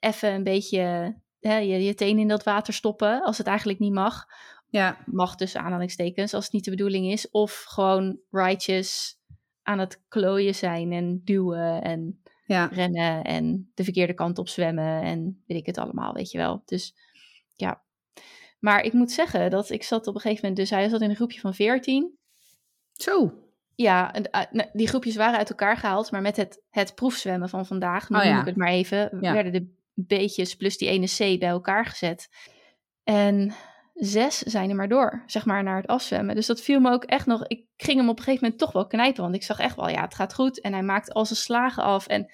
[0.00, 3.92] even een beetje hè, je, je teen in dat water stoppen als het eigenlijk niet
[3.92, 4.26] mag
[4.70, 7.30] Ja, mag tussen aanhalingstekens, als het niet de bedoeling is.
[7.30, 9.17] Of gewoon righteous
[9.68, 12.66] aan het klooien zijn en duwen en ja.
[12.72, 16.62] rennen en de verkeerde kant op zwemmen en weet ik het allemaal, weet je wel.
[16.64, 16.94] Dus
[17.54, 17.82] ja.
[18.58, 21.10] Maar ik moet zeggen dat ik zat op een gegeven moment, dus hij zat in
[21.10, 22.18] een groepje van 14.
[22.92, 23.32] Zo.
[23.74, 27.48] Ja, en, eh, nou, die groepjes waren uit elkaar gehaald, maar met het, het proefzwemmen
[27.48, 28.40] van vandaag, noem Oh ja.
[28.40, 29.32] ik het maar even, Ja.
[29.32, 29.76] werden de
[30.06, 32.28] B'tjes plus die ene C bij elkaar gezet.
[33.04, 33.52] En
[33.98, 36.34] zes zijn er maar door, zeg maar, naar het afzwemmen.
[36.34, 38.72] Dus dat viel me ook echt nog, ik ging hem op een gegeven moment toch
[38.72, 40.60] wel knijpen, want ik zag echt wel, ja, het gaat goed.
[40.60, 42.32] En hij maakt al zijn slagen af en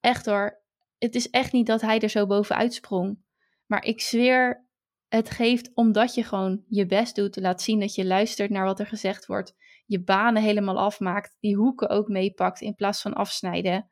[0.00, 0.62] echt hoor,
[0.98, 3.18] het is echt niet dat hij er zo bovenuit sprong.
[3.66, 4.66] Maar ik zweer,
[5.08, 8.64] het geeft omdat je gewoon je best doet, te laten zien dat je luistert naar
[8.64, 9.54] wat er gezegd wordt
[9.90, 13.90] je banen helemaal afmaakt, die hoeken ook meepakt in plaats van afsnijden.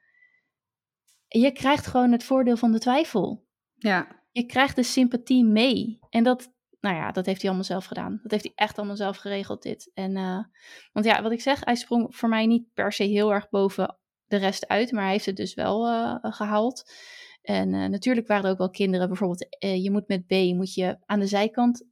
[1.28, 3.46] Je krijgt gewoon het voordeel van de twijfel.
[3.74, 5.98] Ja, Je krijgt de sympathie mee.
[6.10, 8.18] En dat, nou ja, dat heeft hij allemaal zelf gedaan.
[8.22, 9.90] Dat heeft hij echt allemaal zelf geregeld, dit.
[9.94, 10.44] En, eh,
[10.92, 13.98] want ja, wat ik zeg, hij sprong voor mij niet per se heel erg boven
[14.24, 16.92] de rest uit, maar hij heeft het dus wel eh, gehaald.
[17.42, 20.98] En eh, natuurlijk waren er ook wel kinderen, bijvoorbeeld, je moet met B, moet je
[21.06, 21.86] aan de zijkant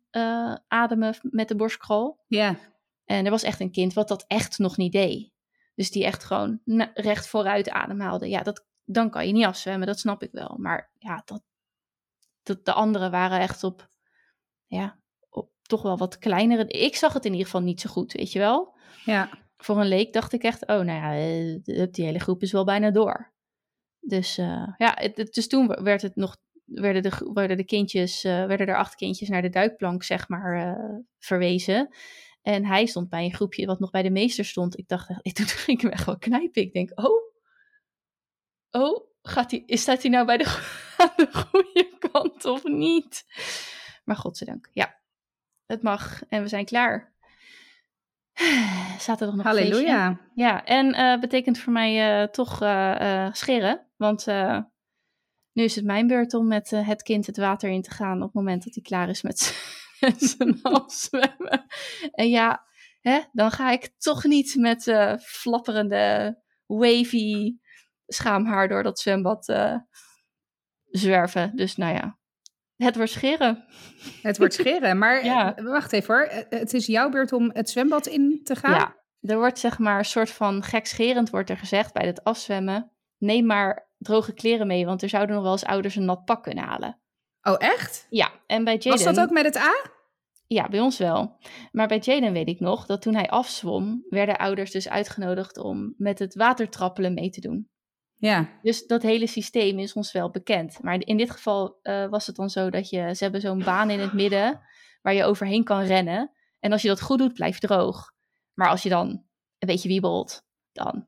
[0.68, 2.18] ademen met de borstkrol.
[2.27, 2.57] ja.
[3.05, 5.31] En er was echt een kind wat dat echt nog niet deed.
[5.75, 6.61] Dus die echt gewoon
[6.94, 8.29] recht vooruit ademhaalde.
[8.29, 10.57] Ja, dat, dan kan je niet afzwemmen, dat snap ik wel.
[10.59, 11.42] Maar ja, dat,
[12.42, 13.88] dat, de anderen waren echt op,
[14.66, 16.66] ja, op toch wel wat kleinere.
[16.66, 18.74] Ik zag het in ieder geval niet zo goed, weet je wel.
[19.05, 19.44] ja.
[19.57, 22.64] Voor een leek dacht ik echt, oh nou ja, eh, die hele groep is wel
[22.64, 23.33] bijna door.
[24.00, 28.46] Dus eh, ja, het, dus toen werd het nog, werden de, werden de kindjes, eh,
[28.46, 30.79] werden er acht kindjes naar de duikplank, zeg maar,
[31.18, 31.94] verwezen.
[32.42, 34.79] En hij stond bij een groepje wat nog bij de meester stond.
[34.79, 36.62] Ik dacht, toen ging ik hem echt wel knijpen.
[36.62, 37.33] Ik denk, oh,
[38.70, 40.44] oh, gaat hij, is, staat hij nou bij de,
[40.96, 43.24] aan de goede kant of niet?
[44.07, 45.01] Maar godzijdank, ja,
[45.66, 47.14] het mag en we zijn klaar.
[48.99, 50.07] Zaterdag nog Halleluja.
[50.07, 50.31] Feestje.
[50.35, 53.87] Ja, en uh, betekent voor mij uh, toch uh, scheren.
[53.97, 54.27] Want
[55.53, 58.23] nu is het mijn beurt om met het kind het water in te gaan op
[58.23, 59.38] het moment dat hij klaar is met
[60.16, 61.66] zijn zwemmen.
[62.11, 62.64] En ja,
[63.01, 64.83] hè, dan ga ik toch niet met
[65.21, 67.57] flapperende, wavy
[68.07, 69.45] schaamhaar door dat zwembad
[70.85, 71.57] zwerven.
[71.57, 72.19] Dus nou ja,
[72.76, 73.64] het wordt scheren.
[74.22, 75.54] Het wordt scheren, maar ja.
[75.62, 76.28] wacht even hoor.
[76.48, 78.74] Het is jouw beurt om het zwembad in te gaan?
[78.74, 82.90] Ja, er wordt zeg maar een soort van gekscherend wordt er gezegd bij het afzwemmen.
[83.18, 86.42] Neem maar droge kleren mee, want er zouden nog wel eens ouders een nat pak
[86.42, 87.00] kunnen halen.
[87.42, 88.06] Oh, echt?
[88.10, 89.04] Ja, en bij Jaden...
[89.04, 89.72] Was dat ook met het A?
[90.46, 91.36] Ja, bij ons wel.
[91.72, 95.94] Maar bij Jaden weet ik nog dat toen hij afzwom, werden ouders dus uitgenodigd om
[95.96, 97.68] met het watertrappelen mee te doen.
[98.18, 98.59] Ja.
[98.62, 100.83] Dus dat hele systeem is ons wel bekend.
[100.83, 103.90] Maar in dit geval uh, was het dan zo dat je, ze hebben zo'n baan
[103.90, 104.61] in het midden
[105.02, 106.31] waar je overheen kan rennen.
[106.61, 108.12] En als je dat goed doet, blijf je droog.
[108.55, 109.09] Maar als je dan
[109.59, 111.07] een beetje wiebelt, dan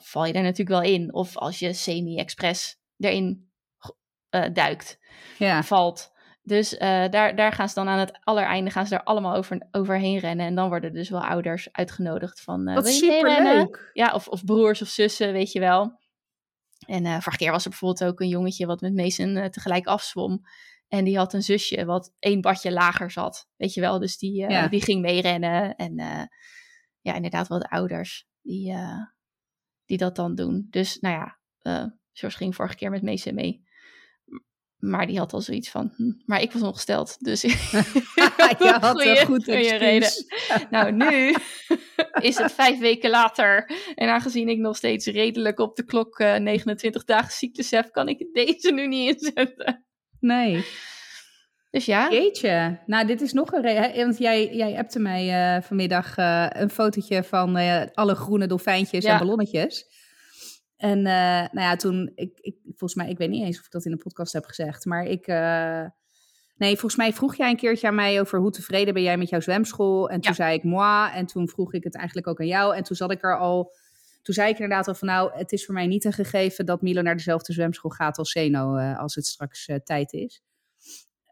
[0.00, 1.14] val je er natuurlijk wel in.
[1.14, 3.50] Of als je semi-express erin
[4.30, 4.98] uh, duikt,
[5.38, 5.62] ja.
[5.62, 6.14] valt.
[6.42, 9.66] Dus uh, daar, daar gaan ze dan aan het allereinde gaan ze er allemaal over,
[9.70, 10.46] overheen rennen.
[10.46, 12.68] En dan worden dus wel ouders uitgenodigd van...
[12.68, 13.90] Uh, Wat superleuk!
[13.92, 15.98] Ja, of, of broers of zussen, weet je wel.
[16.86, 19.86] En uh, vorige keer was er bijvoorbeeld ook een jongetje wat met Mason uh, tegelijk
[19.86, 20.40] afzwom.
[20.88, 23.48] En die had een zusje wat één badje lager zat.
[23.56, 24.68] Weet je wel, dus die, uh, ja.
[24.68, 25.76] die ging meerennen.
[25.76, 25.94] En
[27.00, 28.74] ja, inderdaad wat ouders die,
[29.84, 30.66] die dat dan doen.
[30.70, 31.38] Dus nou ja,
[32.12, 33.65] George ging vorige keer met Mason mee.
[34.78, 37.16] Maar die had al zoiets van, hm, maar ik was ongesteld.
[37.24, 37.40] Dus
[38.58, 40.10] je had goeie, een goed reden.
[40.70, 41.34] Nou, nu
[42.28, 43.70] is het vijf weken later.
[43.94, 48.08] En aangezien ik nog steeds redelijk op de klok uh, 29 dagen cyclus heb, kan
[48.08, 49.84] ik deze nu niet inzetten.
[50.20, 50.64] Nee.
[51.70, 52.10] Dus ja.
[52.10, 52.82] Jeetje.
[52.86, 53.96] Nou, dit is nog een reden.
[53.96, 57.56] Want jij, jij appte mij uh, vanmiddag uh, een fotootje van
[57.94, 59.12] alle groene dolfijntjes ja.
[59.12, 59.95] en ballonnetjes.
[60.76, 63.70] En uh, nou ja, toen, ik, ik, volgens mij, ik weet niet eens of ik
[63.70, 65.84] dat in de podcast heb gezegd, maar ik, uh,
[66.56, 69.28] nee, volgens mij vroeg jij een keertje aan mij over hoe tevreden ben jij met
[69.28, 70.08] jouw zwemschool.
[70.10, 70.36] En toen ja.
[70.36, 72.76] zei ik moi, en toen vroeg ik het eigenlijk ook aan jou.
[72.76, 73.72] En toen zat ik er al,
[74.22, 76.82] toen zei ik inderdaad al van nou, het is voor mij niet een gegeven dat
[76.82, 80.42] Milo naar dezelfde zwemschool gaat als Zeno, uh, als het straks tijd is.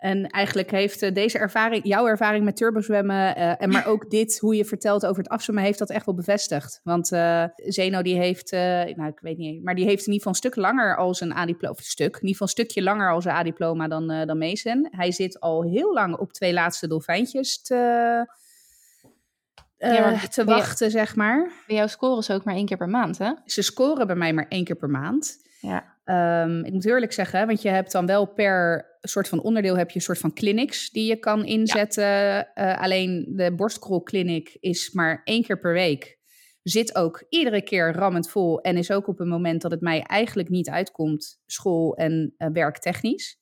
[0.05, 4.39] En eigenlijk heeft uh, deze ervaring, jouw ervaring met turbozwemmen, uh, en maar ook dit,
[4.39, 6.81] hoe je vertelt over het afzwemmen, heeft dat echt wel bevestigd.
[6.83, 8.51] Want uh, Zeno die heeft,
[8.97, 11.33] nou ik weet niet, maar die heeft in ieder geval een stuk langer als een
[11.33, 14.89] A-diploma, stuk, in ieder geval een stukje langer als een A-diploma dan, dan Mason.
[14.91, 17.75] Hij zit al heel lang op twee laatste dolfijntjes te,
[19.79, 21.53] ja, te wachten, zeg maar.
[21.67, 23.33] Bij jou scoren ze ook maar één keer per maand, hè?
[23.45, 25.39] Ze scoren bij mij maar één keer per maand.
[25.61, 25.94] Ja.
[26.05, 29.91] Um, ik moet eerlijk zeggen, want je hebt dan wel per soort van onderdeel heb
[29.91, 32.05] je een soort van clinics die je kan inzetten.
[32.05, 32.51] Ja.
[32.55, 36.19] Uh, alleen de borstkrolclinic is maar één keer per week.
[36.63, 40.03] Zit ook iedere keer rammend vol en is ook op een moment dat het mij
[40.03, 43.39] eigenlijk niet uitkomt, school en uh, werktechnisch.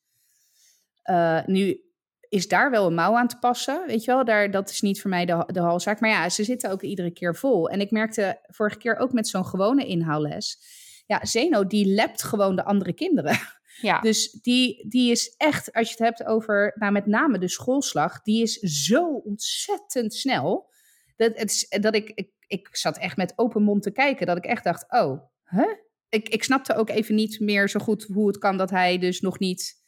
[1.09, 1.81] Uh, nu
[2.29, 4.25] is daar wel een mouw aan te passen, weet je wel.
[4.25, 5.99] Daar, dat is niet voor mij de, de halszaak.
[5.99, 7.69] Maar ja, ze zitten ook iedere keer vol.
[7.69, 10.57] En ik merkte vorige keer ook met zo'n gewone inhaalles
[11.05, 13.37] ja, Zeno die lept gewoon de andere kinderen.
[13.81, 13.99] Ja.
[14.07, 18.21] Dus die, die is echt, als je het hebt over, nou met name de schoolslag,
[18.21, 20.71] die is zo ontzettend snel.
[21.15, 24.45] Dat, het dat ik, ik, ik zat echt met open mond te kijken, dat ik
[24.45, 25.73] echt dacht, oh, huh?
[26.09, 29.21] Ik, ik snapte ook even niet meer zo goed hoe het kan dat hij dus
[29.21, 29.82] nog niet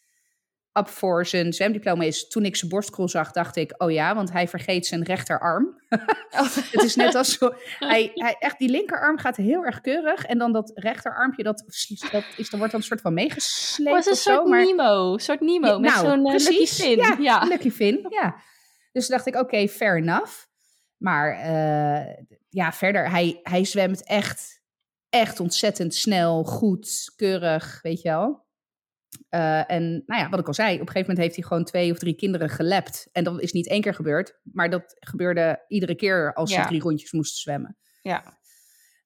[0.77, 2.27] up voor zijn zwemdiploma is.
[2.27, 5.81] Toen ik zijn borstkrol zag, dacht ik, oh ja, want hij vergeet zijn rechterarm.
[6.71, 10.25] het is net als zo, hij, hij, echt, die linkerarm gaat heel erg keurig.
[10.25, 11.63] En dan dat rechterarmpje, dat,
[12.11, 15.19] dat, is, dan wordt dan een soort van meegesleept oh, is een soort Nemo, een
[15.19, 16.97] soort Nemo, ja, met nou, zo'n uh, Lucky Fin.
[16.97, 17.43] Ja, ja.
[17.43, 18.35] Lucky Fin, ja.
[18.91, 20.45] Dus dacht ik, oké, okay, fair enough.
[20.97, 24.61] Maar uh, ja, verder, hij, hij zwemt echt,
[25.09, 28.44] echt ontzettend snel, goed, keurig, weet je wel.
[29.29, 31.63] Uh, en nou ja, wat ik al zei, op een gegeven moment heeft hij gewoon
[31.63, 33.09] twee of drie kinderen gelept.
[33.11, 36.81] En dat is niet één keer gebeurd, maar dat gebeurde iedere keer als ze drie
[36.81, 37.77] rondjes moesten zwemmen.
[38.01, 38.39] Ja.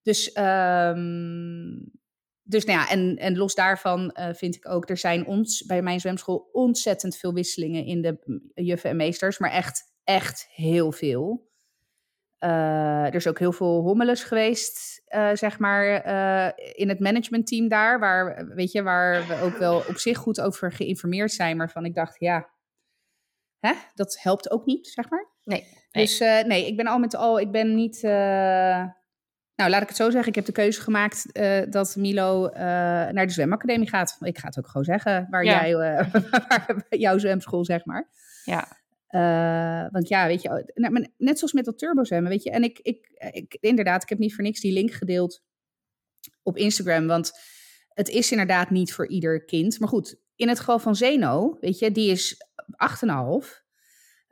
[0.02, 1.92] Dus, um,
[2.44, 5.82] dus nou ja, en, en los daarvan uh, vind ik ook, er zijn ons bij
[5.82, 11.49] mijn zwemschool ontzettend veel wisselingen in de juffen en meesters, maar echt, echt heel veel.
[12.40, 17.68] Uh, er is ook heel veel hommeles geweest, uh, zeg maar, uh, in het managementteam
[17.68, 18.00] daar.
[18.00, 21.58] Waar, weet je, waar we ook wel op zich goed over geïnformeerd zijn.
[21.58, 22.50] Maar van ik dacht, ja,
[23.60, 25.28] hè, dat helpt ook niet, zeg maar.
[25.44, 25.68] Nee.
[25.92, 26.06] nee.
[26.06, 28.02] Dus nee, ik ben al met al, ik ben niet...
[28.02, 30.30] nou, laat ik het zo zeggen.
[30.30, 31.34] Ik heb de keuze gemaakt
[31.72, 32.50] dat Milo
[33.12, 34.18] naar de zwemacademie gaat.
[34.20, 35.68] Ik ga het ook gewoon zeggen, waar, ja.
[35.68, 35.76] jij,
[36.50, 38.10] waar jouw zwemschool, zeg maar.
[38.44, 38.79] Ja.
[39.10, 42.52] Uh, want ja, weet je, nou, net zoals met dat turbo zwemmen, weet je.
[42.52, 45.42] En ik, ik, ik, inderdaad, ik heb niet voor niks die link gedeeld
[46.44, 47.08] op Instagram.
[47.08, 47.32] Want
[47.94, 49.80] het is inderdaad niet voor ieder kind.
[49.80, 52.36] Maar goed, in het geval van Zeno, weet je, die is
[53.44, 53.68] 8,5.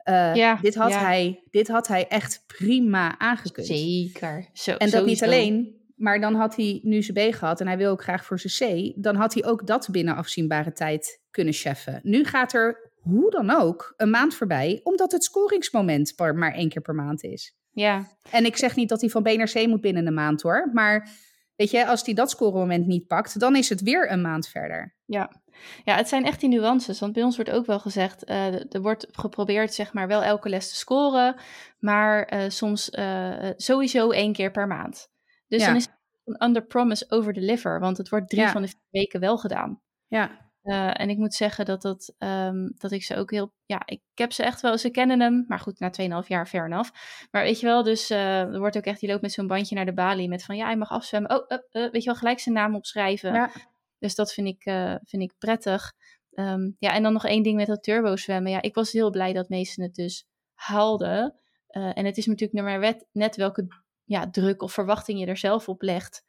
[0.08, 3.66] Uh, ja, dit, had hij, dit had hij echt prima aangekund.
[3.66, 4.48] Zeker.
[4.52, 7.76] Zo, en dat niet alleen, maar dan had hij nu zijn B gehad en hij
[7.76, 8.92] wil ook graag voor zijn C.
[9.02, 12.00] Dan had hij ook dat binnen afzienbare tijd kunnen cheffen.
[12.02, 16.82] Nu gaat er hoe dan ook een maand voorbij, omdat het scoringsmoment maar één keer
[16.82, 17.56] per maand is.
[17.70, 18.06] Ja.
[18.30, 20.70] En ik zeg niet dat hij van B naar C moet binnen een maand hoor,
[20.72, 21.08] maar
[21.56, 24.96] weet je, als hij dat scoremoment niet pakt, dan is het weer een maand verder.
[25.04, 25.42] Ja.
[25.84, 27.00] Ja, het zijn echt die nuances.
[27.00, 30.48] Want bij ons wordt ook wel gezegd, uh, er wordt geprobeerd zeg maar wel elke
[30.48, 31.36] les te scoren,
[31.78, 35.08] maar uh, soms uh, sowieso één keer per maand.
[35.48, 38.68] Dus dan is het een under promise over deliver, want het wordt drie van de
[38.68, 39.80] vier weken wel gedaan.
[40.06, 40.47] Ja.
[40.68, 43.52] Uh, en ik moet zeggen dat, dat, um, dat ik ze ook heel.
[43.66, 44.78] Ja, ik heb ze echt wel.
[44.78, 45.44] Ze kennen hem.
[45.46, 45.90] Maar goed, na
[46.22, 46.90] 2,5 jaar, fair enough.
[47.30, 49.00] Maar weet je wel, dus uh, er wordt ook echt.
[49.00, 50.28] Die loopt met zo'n bandje naar de balie.
[50.28, 51.30] Met van ja, hij mag afzwemmen.
[51.30, 51.58] Oh, uh,
[51.90, 53.32] weet je wel, gelijk zijn naam opschrijven.
[53.32, 53.50] Ja.
[53.98, 54.62] Dus dat vind ik,
[55.04, 55.92] vind ik prettig.
[56.30, 58.52] Um, ja, en dan nog één ding met dat turbo zwemmen.
[58.52, 61.34] Ja, ik was heel blij dat meesten het dus haalden.
[61.68, 63.66] en het is natuurlijk maar net, net welke
[64.04, 66.22] ja, druk of verwachting je er zelf op legt.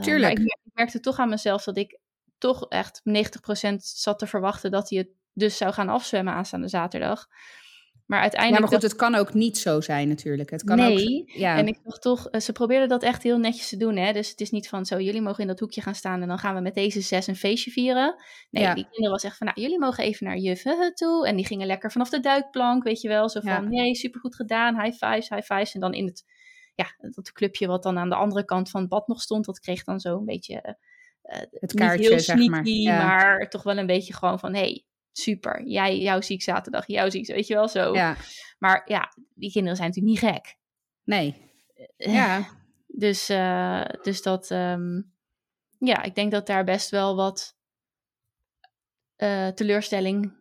[0.00, 0.38] Tuurlijk.
[0.38, 1.98] Ik, ik, merkte toch aan mezelf dat ik
[2.38, 3.02] toch echt
[3.70, 7.26] 90% zat te verwachten dat hij het dus zou gaan afzwemmen aanstaande zaterdag.
[8.06, 8.62] Maar uiteindelijk.
[8.62, 10.50] Ja, maar goed, het kan ook niet zo zijn natuurlijk.
[10.50, 11.56] Het kan nee, ook, ja.
[11.56, 13.96] en ik dacht toch, eh, ze probeerden dat echt heel netjes te doen.
[13.96, 14.12] Hè?
[14.12, 16.38] Dus het is niet van zo, jullie mogen in dat hoekje gaan staan en dan
[16.38, 18.16] gaan we met deze zes een feestje vieren.
[18.50, 18.74] Nee, ja.
[18.74, 20.62] die kinderen was echt van, nou, jullie mogen even naar juf
[20.94, 21.26] toe.
[21.26, 23.28] En die gingen lekker vanaf de duikplank, weet je wel.
[23.28, 23.60] Zo van, ja.
[23.60, 25.74] nee, supergoed gedaan, high fives, high fives.
[25.74, 26.24] En dan in het,
[26.74, 29.60] ja, dat clubje wat dan aan de andere kant van het bad nog stond, dat
[29.60, 30.74] kreeg dan zo een beetje uh,
[31.52, 32.66] het kaartje, heel zeg maar.
[32.66, 33.06] Ja.
[33.06, 37.26] maar toch wel een beetje gewoon van, hey, super, jij, jouw ziek zaterdag, jouw ziek,
[37.26, 37.94] weet je wel zo.
[37.94, 38.16] Ja.
[38.58, 40.56] Maar ja, die kinderen zijn natuurlijk niet gek.
[41.04, 41.52] Nee.
[41.96, 42.48] Ja.
[42.86, 45.12] dus, uh, dus dat, um,
[45.78, 47.56] ja, ik denk dat daar best wel wat
[49.16, 50.32] uh, teleurstelling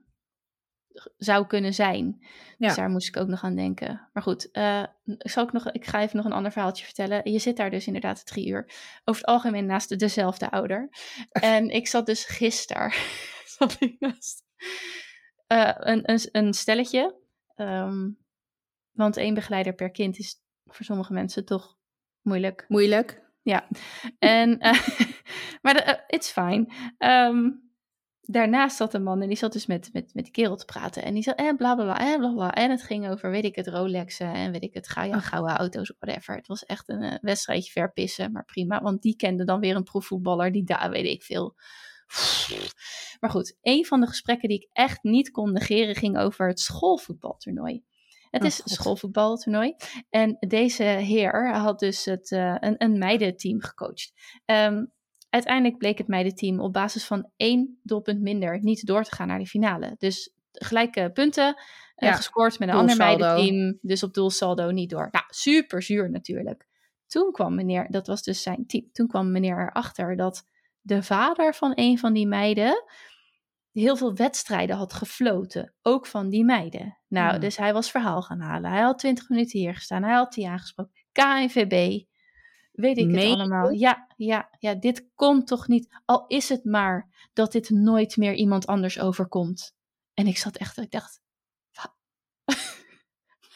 [1.17, 2.15] zou kunnen zijn.
[2.19, 2.67] Dus ja.
[2.67, 4.10] Dus daar moest ik ook nog aan denken.
[4.13, 7.32] Maar goed, uh, zal ik, nog, ik ga even nog een ander verhaaltje vertellen.
[7.32, 8.71] Je zit daar dus inderdaad drie uur.
[9.03, 10.89] Over het algemeen naast dezelfde ouder.
[11.32, 12.91] en ik zat dus gisteren
[13.58, 14.43] zat ik naast
[15.47, 17.21] uh, een, een, een stelletje.
[17.56, 18.21] Um,
[18.91, 21.77] want één begeleider per kind is voor sommige mensen toch
[22.21, 22.65] moeilijk.
[22.67, 23.21] Moeilijk.
[23.41, 23.67] Ja.
[24.19, 24.88] En, uh,
[25.62, 26.67] maar uh, it's fine.
[26.97, 27.71] Um,
[28.26, 31.04] daarnaast zat een man en die zat dus met, met, met die kerel te praten.
[31.04, 32.54] En die zat, en bla bla bla, en bla bla.
[32.54, 35.94] En het ging over, weet ik het, Rolexen en weet ik het, ja, gouden auto's,
[36.00, 36.36] whatever.
[36.36, 38.82] Het was echt een uh, wedstrijdje verpissen, maar prima.
[38.82, 41.56] Want die kende dan weer een proefvoetballer die daar, weet ik veel.
[43.20, 46.60] Maar goed, een van de gesprekken die ik echt niet kon negeren ging over het
[46.60, 47.84] schoolvoetbaltoernooi.
[48.30, 49.76] Het oh, is een schoolvoetbaltoernooi.
[50.10, 54.14] En deze heer had dus het, uh, een, een meidenteam gecoacht.
[54.46, 54.92] Um,
[55.34, 59.39] Uiteindelijk bleek het meidenteam op basis van één doelpunt minder niet door te gaan naar
[59.39, 59.96] de finale.
[59.98, 61.62] Dus gelijke punten
[61.98, 63.78] uh, gescoord met een ander meidenteam.
[63.82, 65.08] Dus op doelsaldo niet door.
[65.12, 66.67] Nou, super zuur natuurlijk.
[67.08, 70.46] Toen kwam meneer, dat was dus zijn team, toen kwam meneer erachter dat
[70.82, 72.84] de vader van een van die meiden
[73.72, 75.74] heel veel wedstrijden had gefloten.
[75.82, 76.98] Ook van die meiden.
[77.08, 77.39] Nou, hmm.
[77.39, 78.72] dus hij was verhaal gaan halen.
[78.72, 80.04] Hij had 20 minuten hier gestaan.
[80.04, 80.93] Hij had die aangesproken.
[81.12, 82.04] KNVB,
[82.74, 83.70] Weet ik het allemaal.
[83.70, 86.02] Ja, ja, ja, dit komt toch niet.
[86.06, 89.76] Al is het maar dat dit nooit meer iemand anders overkomt.
[90.14, 91.22] En ik zat echt, ik dacht,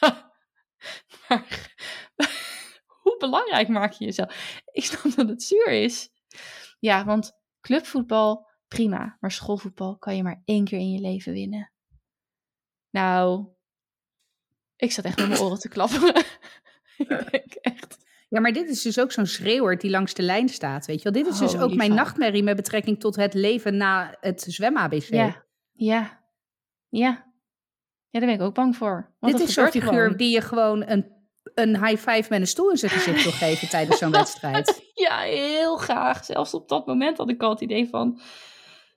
[1.28, 1.74] maar,
[3.02, 4.62] hoe belangrijk maak je jezelf?
[4.72, 6.10] Ik snap dat het zuur is.
[6.78, 9.16] Ja, want clubvoetbal, prima.
[9.20, 11.72] Maar schoolvoetbal kan je maar één keer in je leven winnen.
[12.90, 13.48] Nou,
[14.76, 16.14] ik zat echt met mijn oren te klappen.
[16.96, 17.87] ik denk echt.
[18.28, 21.10] Ja, maar dit is dus ook zo'n schreeuwer die langs de lijn staat, weet je
[21.10, 21.22] wel.
[21.22, 25.02] Dit is dus ook mijn nachtmerrie met betrekking tot het leven na het zwem-ABC.
[25.02, 26.22] Ja, ja,
[26.88, 27.26] ja.
[28.10, 29.14] Ja, daar ben ik ook bang voor.
[29.20, 31.12] dit is zo'n figuur die je gewoon een,
[31.54, 34.86] een high five met een stoel in zijn gezicht wil geven tijdens zo'n wedstrijd.
[34.94, 36.24] Ja, heel graag.
[36.24, 38.20] Zelfs op dat moment had ik al het idee van...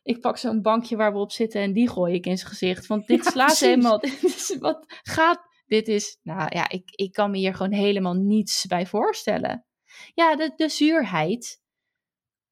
[0.04, 2.88] Ik pak zo'n bankje waar we op zitten en die gooi ik in zijn gezicht.
[2.88, 4.02] Want dit slaat helemaal...
[4.60, 8.86] wat gaat dit is, nou ja, ik, ik kan me hier gewoon helemaal niets bij
[8.86, 9.66] voorstellen.
[10.14, 11.62] Ja, de, de zuurheid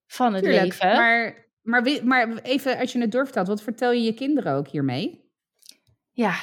[0.05, 0.95] van het leven.
[0.95, 5.31] Maar, maar, maar even als je het doorvertelt, wat vertel je je kinderen ook hiermee?
[6.11, 6.35] Ja,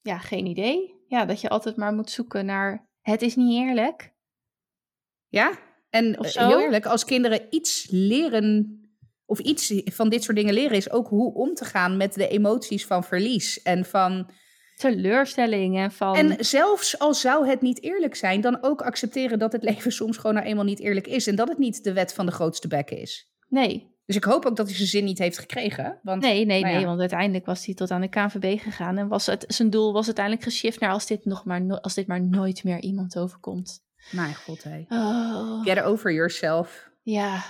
[0.00, 1.04] ja, geen idee.
[1.06, 4.14] Ja, dat je altijd maar moet zoeken naar het is niet eerlijk.
[5.28, 5.58] Ja,
[5.90, 8.80] en heel eerlijk, als kinderen iets leren
[9.24, 12.28] of iets van dit soort dingen leren, is ook hoe om te gaan met de
[12.28, 14.30] emoties van verlies en van
[14.80, 16.14] teleurstelling en van...
[16.16, 20.16] En zelfs al zou het niet eerlijk zijn, dan ook accepteren dat het leven soms
[20.16, 21.26] gewoon nou eenmaal niet eerlijk is.
[21.26, 23.30] En dat het niet de wet van de grootste bek is.
[23.48, 23.88] Nee.
[24.06, 25.98] Dus ik hoop ook dat hij zijn zin niet heeft gekregen.
[26.02, 29.08] Want, Nee, nee, nou nee, want uiteindelijk was hij tot aan de KNVB gegaan en
[29.08, 32.06] was het, zijn doel was uiteindelijk geshift naar als dit, nog maar, no- als dit
[32.06, 33.82] maar nooit meer iemand overkomt.
[34.10, 34.84] Mijn god, hé.
[34.88, 36.90] Oh, Get over yourself.
[37.02, 37.42] ja,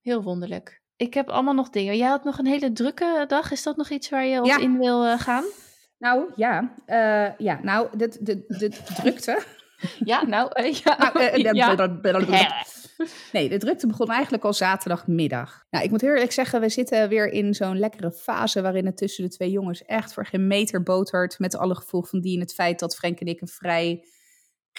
[0.00, 0.82] heel wonderlijk.
[0.96, 1.96] Ik heb allemaal nog dingen.
[1.96, 3.50] Jij had nog een hele drukke dag.
[3.50, 4.58] Is dat nog iets waar je op Ja.
[4.58, 5.44] in wil eh, gaan?
[5.98, 6.74] Nou, ja.
[6.86, 9.42] eh, ja, nou, de, de, de drukte.
[10.04, 10.96] Ja, nou, eh, ja.
[10.98, 12.64] Nou, eh, ja.
[13.32, 15.64] Nee, de drukte begon eigenlijk al zaterdagmiddag.
[15.70, 18.96] Nou, ik moet heel eerlijk zeggen, we zitten weer in zo'n lekkere fase waarin het
[18.96, 21.38] tussen de twee jongens echt voor geen meter botert.
[21.38, 24.04] Met alle gevolgen van die en het feit dat Frank en ik een vrij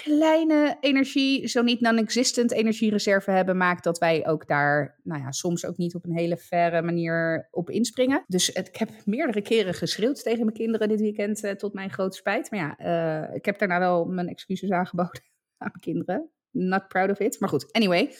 [0.04, 5.66] kleine energie, zo niet non-existent energiereserve hebben, maakt dat wij ook daar, nou ja, soms
[5.66, 8.24] ook niet op een hele verre manier op inspringen.
[8.28, 12.18] Dus ik heb meerdere keren geschreeuwd tegen mijn kinderen dit weekend, eh, tot mijn grote
[12.18, 12.52] spijt.
[12.52, 15.22] Maar ja, eh, ik heb daarna wel mijn excuses aangeboden
[15.58, 16.30] aan mijn kinderen.
[16.52, 17.40] Not proud of it.
[17.40, 18.16] Maar goed, anyway.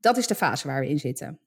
[0.00, 1.40] Dat is de fase waar we in zitten.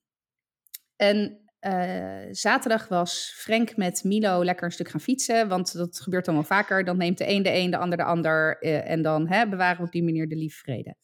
[0.96, 5.48] En eh, zaterdag was Frank met Milo lekker een stuk gaan fietsen.
[5.48, 6.84] Want dat gebeurt wel vaker.
[6.84, 8.58] Dan neemt de een de een, de ander de ander.
[8.60, 10.96] eh, en dan hè, bewaren we op die manier de lieve vrede.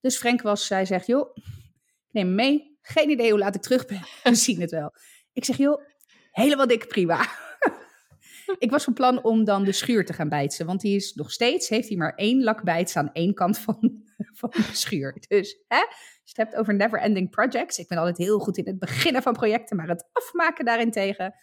[0.00, 2.78] Dus Frank was, zij zegt, joh, ik neem hem mee.
[2.82, 4.02] Geen idee hoe laat ik terug ben.
[4.22, 4.92] We zien het wel.
[5.32, 5.82] Ik zeg, joh,
[6.30, 7.20] helemaal dik prima.
[8.58, 10.66] ik was van plan om dan de schuur te gaan bijtsen.
[10.66, 14.05] Want die is nog steeds, heeft hij maar één lakbijts aan één kant van,
[14.40, 15.24] van de schuur.
[15.28, 17.78] Dus hè, je het hebt over never-ending projects.
[17.78, 21.34] Ik ben altijd heel goed in het beginnen van projecten, maar het afmaken daarentegen.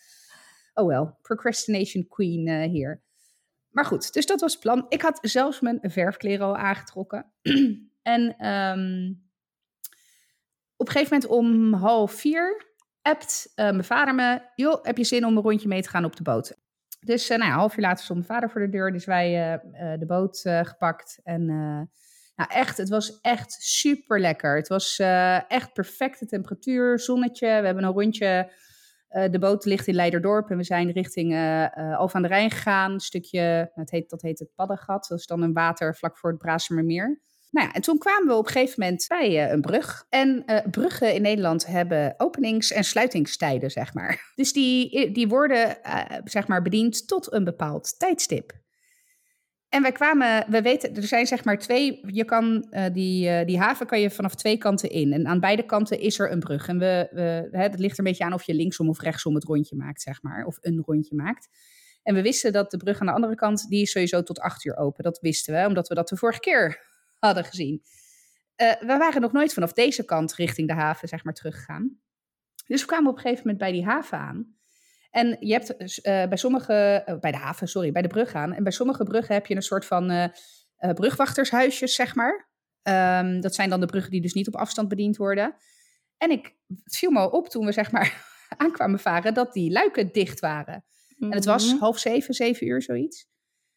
[0.73, 3.01] Oh wel, procrastination queen eh, hier.
[3.69, 4.86] Maar goed, dus dat was het plan.
[4.89, 7.31] Ik had zelfs mijn verfkleren al aangetrokken.
[8.01, 9.13] en ehm,
[10.75, 14.41] op een gegeven moment om half vier appt eh, mijn vader me...
[14.55, 16.62] joh, heb je zin om een rondje mee te gaan op de boot?
[16.99, 18.91] Dus eh, nou ja, half uur later stond mijn vader voor de deur.
[18.91, 19.59] Dus wij
[19.99, 21.19] de boot gepakt.
[21.23, 21.49] En
[22.36, 24.56] nou echt, het was echt super lekker.
[24.56, 27.48] Het was eh, echt perfecte temperatuur, zonnetje.
[27.48, 28.52] We hebben een rondje...
[29.08, 31.34] eh, de boot ligt in Leiderdorp en we zijn richting
[31.98, 32.91] Alphen aan de Rijn gegaan.
[32.91, 35.08] Een stukje, het heet, dat heet het Paddengat.
[35.08, 37.22] Dat is dan een water vlak voor het Brazemermeer.
[37.52, 40.06] Nou ja, en toen kwamen we op een gegeven moment bij een brug.
[40.10, 44.22] En bruggen in Nederland hebben openings- en sluitingstijden, zeg maar.
[44.36, 45.78] Dus die, die worden,
[46.24, 48.62] zeg maar, bediend tot een bepaald tijdstip.
[49.73, 53.45] En wij kwamen, we weten, er zijn zeg maar twee, je kan eh, die, eh,
[53.45, 55.13] die haven kan je vanaf twee kanten in.
[55.13, 56.67] En aan beide kanten is er een brug.
[56.67, 59.43] En we, we, hè, ligt er een beetje aan of je linksom of rechtsom het
[59.43, 60.45] rondje maakt, zeg maar.
[60.45, 61.47] Of een rondje maakt.
[62.03, 64.65] En we wisten dat de brug aan de andere kant, die is sowieso tot acht
[64.65, 65.03] uur open.
[65.03, 66.79] Dat wisten we, omdat we dat de vorige keer
[67.19, 67.81] hadden gezien.
[68.55, 71.99] Eh, we waren nog nooit vanaf deze kant richting de haven, zeg maar, teruggegaan.
[72.67, 74.55] Dus we kwamen op een gegeven moment bij die haven aan.
[75.13, 76.73] En je hebt eh, bij sommige,
[77.06, 78.54] eh, bij de haven, sorry, bij de brug aan.
[78.54, 82.49] En bij sommige bruggen heb je een soort van eh, brugwachtershuisjes, zeg maar.
[82.82, 85.56] Ehm, dat zijn dan de bruggen die dus niet op afstand bediend worden.
[86.17, 88.26] En ik, het viel me op toen we, zeg maar,
[88.58, 90.84] aankwamen varen, dat die luiken dicht waren.
[91.19, 91.80] En het was Mhm.
[91.80, 93.28] half zeven, zeven uur, zoiets.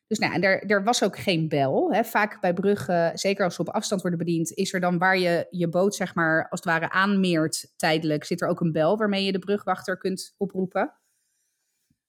[0.07, 1.92] Dus nou, en er, er was ook geen bel.
[1.92, 2.05] Hè.
[2.05, 5.46] Vaak bij bruggen, zeker als ze op afstand worden bediend, is er dan waar je
[5.51, 9.25] je boot, zeg maar, als het ware aanmeert tijdelijk, zit er ook een bel waarmee
[9.25, 10.94] je de brugwachter kunt oproepen.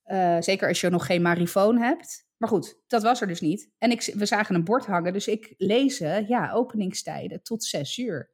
[0.08, 2.26] Eh, zeker als je nog geen marifoon hebt.
[2.38, 3.70] Maar goed, dat was er dus niet.
[3.78, 8.32] En ik, we zagen een bord hangen, dus ik lezen, ja, openingstijden tot zes uur.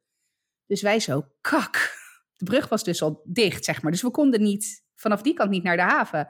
[0.66, 2.02] Dus wij zo, kak.
[2.34, 3.92] De brug was dus al dicht, zeg maar.
[3.92, 6.28] Dus we konden niet, vanaf die kant niet naar de haven.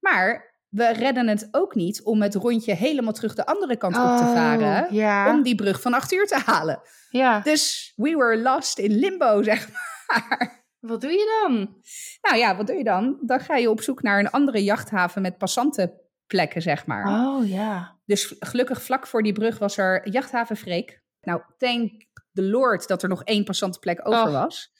[0.00, 4.02] Maar we redden het ook niet om het rondje helemaal terug de andere kant op
[4.02, 4.94] te Oh, varen.
[4.94, 5.30] Ja.
[5.30, 6.80] Om die brug van acht uur te halen.
[7.10, 7.40] ja.
[7.40, 9.68] Dus we were lost in limbo, zeg
[10.06, 10.63] maar.
[10.86, 11.76] Wat doe je dan?
[12.22, 13.18] Nou ja, wat doe je dan?
[13.20, 17.26] Dan ga je op zoek naar een andere jachthaven met passantenplekken, zeg maar.
[17.26, 17.98] Oh ja.
[18.04, 21.02] Dus gelukkig vlak voor die brug was er jachthaven Freek.
[21.20, 21.90] Nou, thank
[22.32, 24.32] the Lord dat er nog één passantenplek over Och.
[24.32, 24.72] was.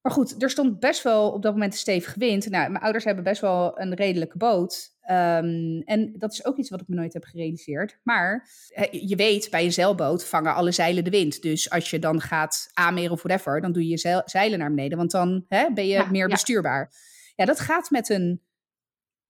[0.00, 2.50] Maar goed, er stond best wel op dat moment een stevige wind.
[2.50, 4.91] Nou, mijn ouders hebben best wel een redelijke boot.
[5.02, 7.98] Ehm, en dat is ook iets wat ik me nooit heb gerealiseerd.
[8.02, 8.48] Maar
[8.90, 11.42] je weet, bij een zeilboot vangen alle zeilen de wind.
[11.42, 14.68] Dus als je dan gaat aanmeren of whatever, dan doe je je zeil- zeilen naar
[14.74, 14.98] beneden.
[14.98, 16.34] Want dan hè, ben je Ja, meer ja.
[16.34, 16.92] bestuurbaar.
[17.36, 18.40] Ja, dat gaat met een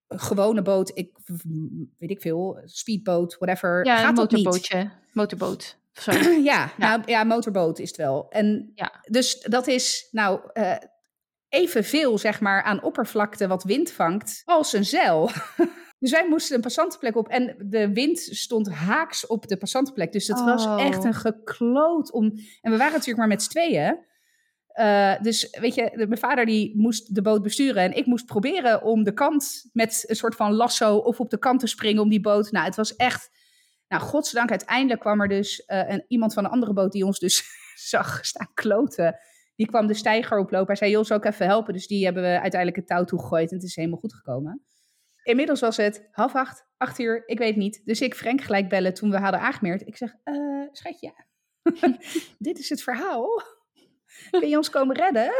[0.09, 1.11] gewone boot, ik
[1.99, 3.85] weet ik veel, speedboot, whatever.
[3.85, 4.16] Ja, een niet.
[4.16, 4.91] motorbootje.
[5.12, 5.77] Motorboot.
[5.93, 6.45] Sorry.
[6.45, 8.31] Ja, Nou, ja, motorboot is het wel.
[8.31, 8.93] En Ja.
[9.11, 10.77] dus dat is nou eh,
[11.53, 15.30] evenveel, zeg maar, aan oppervlakte wat wind vangt als een zeil.
[16.00, 20.12] dus wij moesten een passantenplek op en de wind stond haaks op de passantenplek.
[20.12, 20.84] Dus het was Oh.
[20.84, 22.24] echt een gekloot om.
[22.61, 24.11] En we waren natuurlijk maar met z'n tweeën.
[24.80, 28.82] Uh, dus weet je, mijn vader die moest de boot besturen en ik moest proberen
[28.82, 32.09] om de kant met een soort van lasso of op de kant te springen om
[32.09, 32.50] die boot.
[32.50, 33.30] Nou, het was echt,
[33.88, 37.18] nou, godzijdank uiteindelijk kwam er dus uh, een, iemand van een andere boot die ons
[37.18, 37.44] dus
[37.90, 39.18] zag staan kloten.
[39.57, 40.66] Die kwam de steiger oplopen.
[40.66, 41.72] Hij zei, joh, zou ik even helpen?
[41.72, 44.62] Dus die hebben we uiteindelijk het touw toegegooid en het is helemaal goed gekomen.
[45.22, 47.82] Inmiddels was het half acht, acht uur, ik weet niet.
[47.84, 49.86] Dus ik Frank gelijk bellen toen we hadden aangemeerd.
[49.86, 51.12] Ik zeg, uh, schatje,
[52.38, 53.42] dit is het verhaal.
[54.30, 55.32] Kun je ons komen redden?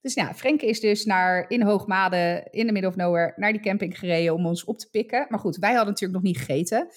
[0.00, 3.60] Dus ja, Frank is dus naar, in Hoogmade, in de middle of nowhere, naar die
[3.60, 5.26] camping gereden om ons op te pikken.
[5.28, 6.88] Maar goed, wij hadden natuurlijk nog niet gegeten.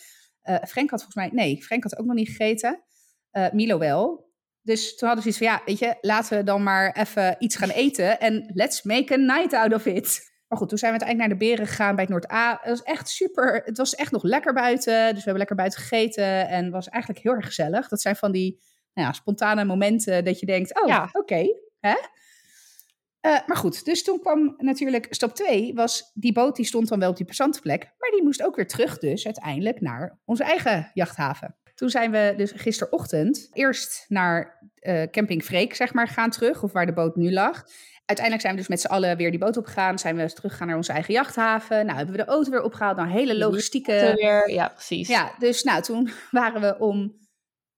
[0.43, 2.83] Uh, Frank had volgens mij, nee, Frank had ook nog niet gegeten.
[3.31, 4.26] Uh, Milo wel.
[4.67, 7.55] Dus toen hadden ze iets van, ja, weet je, laten we dan maar even iets
[7.55, 10.31] gaan eten en let's make a night out of it.
[10.47, 12.59] Maar goed, toen zijn we uiteindelijk naar de beren gegaan bij het Noord-A.
[12.61, 15.03] Het was echt super, het was echt nog lekker buiten.
[15.03, 17.87] Dus we hebben lekker buiten gegeten en het was eigenlijk heel erg gezellig.
[17.87, 18.59] Dat zijn van die
[18.93, 21.09] nou ja, spontane momenten dat je denkt, oh, ja.
[21.11, 21.45] oké.
[21.79, 21.95] hè?
[23.21, 26.99] Uh, maar goed, dus toen kwam natuurlijk stap 2, was die boot die stond dan
[26.99, 30.91] wel op die plek, maar die moest ook weer terug dus uiteindelijk naar onze eigen
[30.93, 31.57] jachthaven.
[31.77, 36.71] Toen zijn we dus gisterochtend eerst naar uh, camping Freek, zeg maar, gaan terug, of
[36.71, 37.63] waar de boot nu lag.
[38.05, 39.99] Uiteindelijk zijn we dus met z'n allen weer die boot opgegaan.
[39.99, 41.85] Zijn we teruggegaan naar onze eigen jachthaven.
[41.85, 42.97] Nou, hebben we de auto weer opgehaald.
[42.97, 44.13] Nou, hele logistieke...
[44.15, 45.07] Weer, ja, precies.
[45.07, 47.17] Ja, dus nou, toen waren we om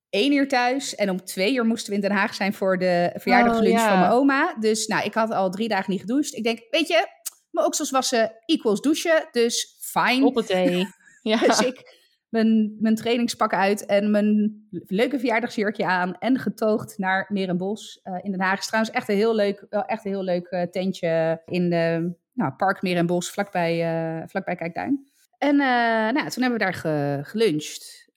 [0.09, 0.95] één uur thuis.
[0.95, 3.99] En om twee uur moesten we in Den Haag zijn voor de verjaardagslunch oh, van
[3.99, 4.55] mijn oma.
[4.59, 6.35] Dus nou, ik had al drie dagen niet gedoucht.
[6.35, 7.07] Ik denk, weet je,
[7.49, 9.27] mijn oksels wassen equals douchen.
[9.31, 10.23] Dus fijn.
[10.23, 10.49] Op het
[11.21, 11.37] Ja.
[11.37, 11.98] dus ik
[12.29, 16.17] mijn, mijn trainingspak uit en mijn leuke verjaardagsjurkje aan.
[16.17, 18.65] En getoogd naar Merenbos uh, in Den Haag.
[18.65, 22.51] trouwens echt een heel leuk, wel echt een heel leuk uh, tentje in de nou,
[22.51, 25.07] Park Merenbos, vlakbij, uh, vlakbij Kijkduin.
[25.37, 28.07] En nou, toen hebben we daar ge, geluncht.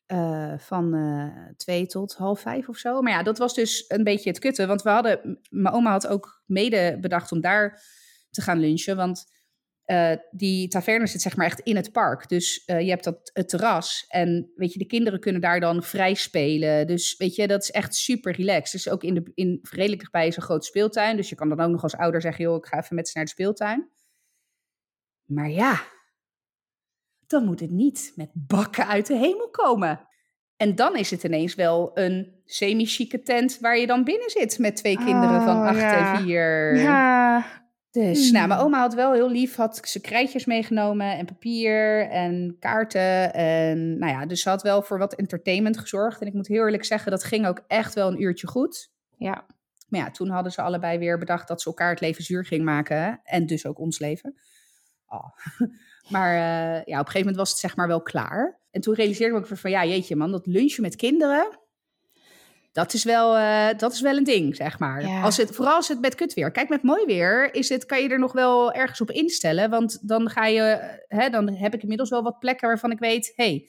[0.56, 0.96] van
[1.56, 3.02] twee tot half vijf of zo.
[3.02, 4.68] Maar ja, dat was dus een beetje het kutten.
[4.68, 7.82] Want we hadden, mijn oma had ook mede bedacht om daar
[8.30, 8.96] te gaan lunchen.
[8.96, 9.26] Want
[9.86, 12.28] uh, die taverne zit zeg maar echt in het park.
[12.28, 14.04] Dus uh, je hebt dat het terras.
[14.08, 16.86] En weet je, de kinderen kunnen daar dan vrij spelen.
[16.86, 18.72] Dus weet je, dat is echt super relaxed.
[18.72, 21.16] Dus ook in de, in, redelijk dichtbij is een grote speeltuin.
[21.16, 23.12] Dus je kan dan ook nog als ouder zeggen, joh, ik ga even met ze
[23.16, 23.90] naar de speeltuin.
[25.26, 25.82] Maar ja,
[27.26, 30.08] dan moet het niet met bakken uit de hemel komen.
[30.56, 34.76] En dan is het ineens wel een semi-chique tent waar je dan binnen zit met
[34.76, 36.14] twee kinderen oh, van acht ja.
[36.14, 36.76] en vier.
[36.76, 37.61] Ja,
[37.93, 38.68] dus nou, mijn hmm.
[38.68, 43.34] oma had wel heel lief, had ze krijtjes meegenomen en papier en kaarten.
[43.34, 46.20] En nou ja, dus ze had wel voor wat entertainment gezorgd.
[46.20, 48.90] En ik moet heel eerlijk zeggen, dat ging ook echt wel een uurtje goed.
[49.16, 49.47] Ja.
[49.88, 52.64] Maar ja, toen hadden ze allebei weer bedacht dat ze elkaar het leven zuur ging
[52.64, 53.20] maken.
[53.24, 54.34] En dus ook ons leven.
[55.07, 55.28] Oh.
[56.09, 58.61] Maar uh, ja, op een gegeven moment was het zeg maar wel klaar.
[58.70, 61.59] En toen realiseerde ik me van, ja jeetje man, dat lunchen met kinderen
[62.72, 65.22] dat is wel, uh, dat is wel een ding, zeg maar.
[65.22, 66.50] Als het, vooral als het met kut weer.
[66.50, 69.70] Kijk, met mooi weer is het, kan je er nog wel ergens op instellen.
[69.70, 73.32] Want dan ga je, hè, dan heb ik inmiddels wel wat plekken waarvan ik weet,
[73.34, 73.68] hey,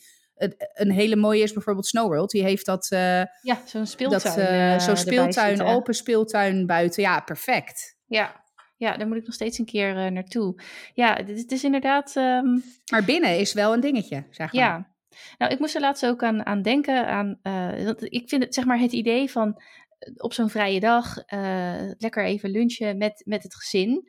[0.74, 2.32] een hele mooie is bijvoorbeeld Snowworld.
[2.32, 2.90] Die heeft dat.
[2.94, 3.00] Uh,
[3.42, 4.36] ja, zo'n speeltuin.
[4.36, 7.04] Dat, uh, zo'n speeltuin, open speeltuin buiten.
[7.04, 7.98] Ja, perfect.
[8.06, 8.42] Ja.
[8.78, 10.62] Ja, daar moet ik nog steeds een keer uh, naartoe.
[10.94, 12.16] Ja, het is inderdaad.
[12.16, 12.64] Um...
[12.92, 14.64] Maar binnen is wel een dingetje, zeg maar.
[14.64, 14.93] Ja,
[15.38, 17.08] nou, ik moest er laatst ook aan, aan denken.
[17.08, 19.62] Aan, uh, ik vind het, zeg maar, het idee van
[20.00, 24.08] eh, op zo'n vrije dag uh, lekker even lunchen met, met het gezin.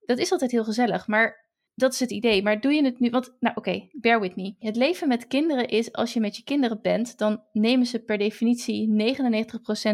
[0.00, 2.42] Dat is altijd heel gezellig, maar dat is het idee.
[2.42, 3.10] Maar doe je het nu?
[3.10, 4.54] Want, nou oké, okay, bear with me.
[4.58, 8.18] Het leven met kinderen is, als je met je kinderen bent, dan nemen ze per
[8.18, 8.90] definitie 99%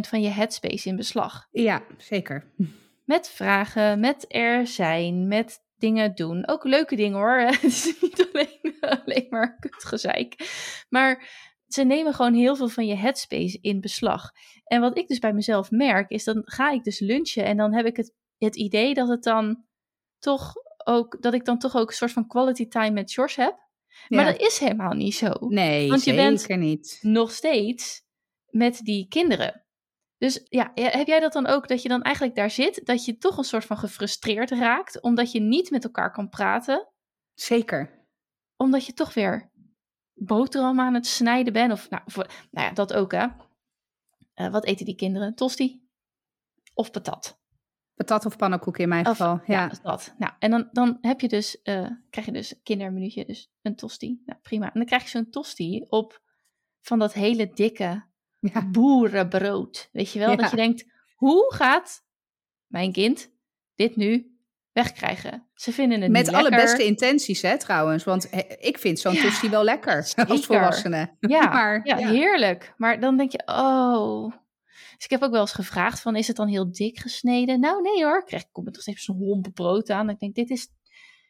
[0.00, 1.48] van je headspace in beslag.
[1.50, 2.44] Ja, zeker.
[3.04, 6.48] Met vragen, met er zijn, met dingen doen.
[6.48, 7.40] Ook leuke dingen hoor.
[7.46, 10.34] Het is niet alleen, alleen maar kutgezeik.
[10.88, 11.28] Maar
[11.66, 14.30] ze nemen gewoon heel veel van je headspace in beslag.
[14.64, 17.74] En wat ik dus bij mezelf merk, is dan ga ik dus lunchen en dan
[17.74, 19.64] heb ik het, het idee dat het dan
[20.18, 20.52] toch
[20.84, 23.68] ook, dat ik dan toch ook een soort van quality time met George heb.
[24.08, 25.32] Maar dat is helemaal niet zo.
[25.38, 26.98] Nee, Want je bent niet.
[27.02, 28.02] nog steeds
[28.48, 29.64] met die kinderen.
[30.20, 33.16] Dus ja, heb jij dat dan ook, dat je dan eigenlijk daar zit, dat je
[33.16, 36.88] toch een soort van gefrustreerd raakt, omdat je niet met elkaar kan praten?
[37.34, 38.06] Zeker.
[38.56, 39.50] Omdat je toch weer
[40.14, 43.26] boterham aan het snijden bent, of nou, nou ja, dat ook hè.
[44.34, 45.34] Uh, wat eten die kinderen?
[45.34, 45.82] Tosti?
[46.74, 47.40] Of patat?
[47.94, 49.62] Patat of pannenkoek in mijn geval, ja.
[49.62, 49.72] ja.
[49.82, 50.14] dat.
[50.18, 53.76] Nou, en dan, dan heb je dus, uh, krijg je dus een kindermenuutje, dus een
[53.76, 54.22] tosti.
[54.24, 54.66] Nou, prima.
[54.66, 56.22] En dan krijg je zo'n tosti op
[56.80, 58.08] van dat hele dikke
[58.40, 58.70] ja.
[58.70, 59.88] boerenbrood.
[59.92, 60.36] Weet je wel?
[60.36, 60.84] Dat je denkt,
[61.14, 62.04] hoe gaat
[62.66, 63.32] mijn kind
[63.74, 64.38] dit nu
[64.72, 65.48] wegkrijgen?
[65.54, 68.04] Ze vinden het Met niet alle beste intenties, hè, trouwens.
[68.04, 68.28] Want
[68.58, 71.16] ik vind zo'n ja, tosti wel lekker als volwassene.
[71.20, 72.74] Ja, maar, ja, heerlijk.
[72.76, 74.32] Maar dan denk je, oh...
[74.94, 77.60] Dus ik heb ook wel eens gevraagd van, is het dan heel dik gesneden?
[77.60, 78.24] Nou, nee hoor.
[78.24, 80.10] Krijg ik kom er toch steeds zo'n hompen brood aan.
[80.10, 80.68] Ik denk, dit is,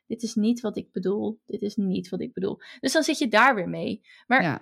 [0.06, 1.40] dit is niet wat ik bedoel.
[1.46, 2.60] Dit is niet wat ik bedoel.
[2.80, 4.00] Dus dan zit je daar weer mee.
[4.26, 4.60] Maar Ja.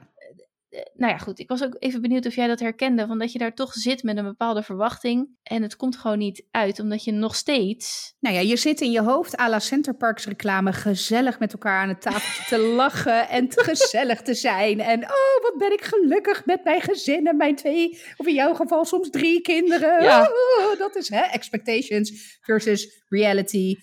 [0.71, 1.39] Nou ja, goed.
[1.39, 3.07] Ik was ook even benieuwd of jij dat herkende.
[3.07, 5.29] Van dat je daar toch zit met een bepaalde verwachting.
[5.43, 6.81] En het komt gewoon niet uit.
[6.81, 8.15] Omdat je nog steeds...
[8.21, 11.89] Nou ja, je zit in je hoofd à la Centerparks reclame gezellig met elkaar aan
[11.89, 14.81] het tafeltje te lachen en te gezellig te zijn.
[14.81, 18.55] En oh, wat ben ik gelukkig met mijn gezin en mijn twee, of in jouw
[18.55, 20.03] geval soms drie kinderen.
[20.03, 20.23] Ja.
[20.23, 23.75] Oh, dat is hè, expectations versus reality.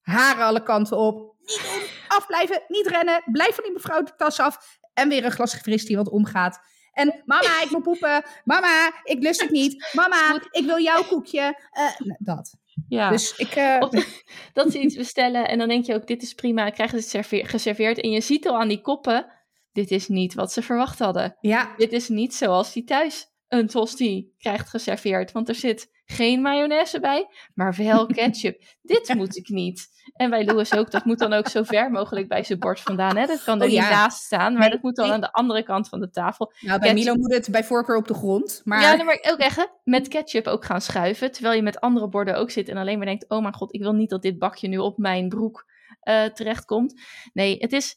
[0.00, 1.36] Haren alle kanten op.
[1.40, 3.22] Niet doen, afblijven, niet rennen.
[3.32, 4.77] Blijf van die mevrouw de tas af.
[4.98, 6.58] En weer een glas fris die wat omgaat.
[6.92, 8.22] En mama, ik moet poepen.
[8.44, 9.88] Mama, ik lust het niet.
[9.92, 11.40] Mama, ik wil jouw koekje.
[11.70, 12.54] Eh, nou, dat.
[12.88, 13.10] Ja.
[13.10, 13.50] Dus ik...
[13.54, 13.90] eh, Of
[14.52, 17.10] dat ze iets bestellen en dan denk je ook, dit is prima, krijgen ze het
[17.12, 18.00] serveer- geserveerd.
[18.00, 19.26] En je ziet al aan die koppen,
[19.72, 21.36] dit is niet wat ze verwacht hadden.
[21.40, 25.32] ja, Dit is niet zoals die thuis een tosti krijgt geserveerd.
[25.32, 28.62] Want er zit geen mayonaise bij, maar wel ketchup.
[28.82, 29.88] dit moet ik niet.
[30.12, 33.16] En bij Louis ook, dat moet dan ook zo ver mogelijk bij zijn bord vandaan.
[33.16, 33.26] Hè?
[33.26, 35.14] Dat kan er Oh, niet naast staan, maar Nee, dat moet dan nee.
[35.14, 36.52] aan de andere kant van de tafel.
[36.60, 37.04] Nou, bij Ketchup.
[37.04, 38.60] Milo moet het bij voorkeur op de grond.
[38.64, 41.32] Maar Ja, maar ook echt hè, met ketchup ook gaan schuiven.
[41.32, 43.80] Terwijl je met andere borden ook zit en alleen maar denkt: oh mijn god, ik
[43.80, 45.66] wil niet dat dit bakje nu op mijn broek
[46.00, 47.00] eh, terechtkomt.
[47.32, 47.96] Nee, het is,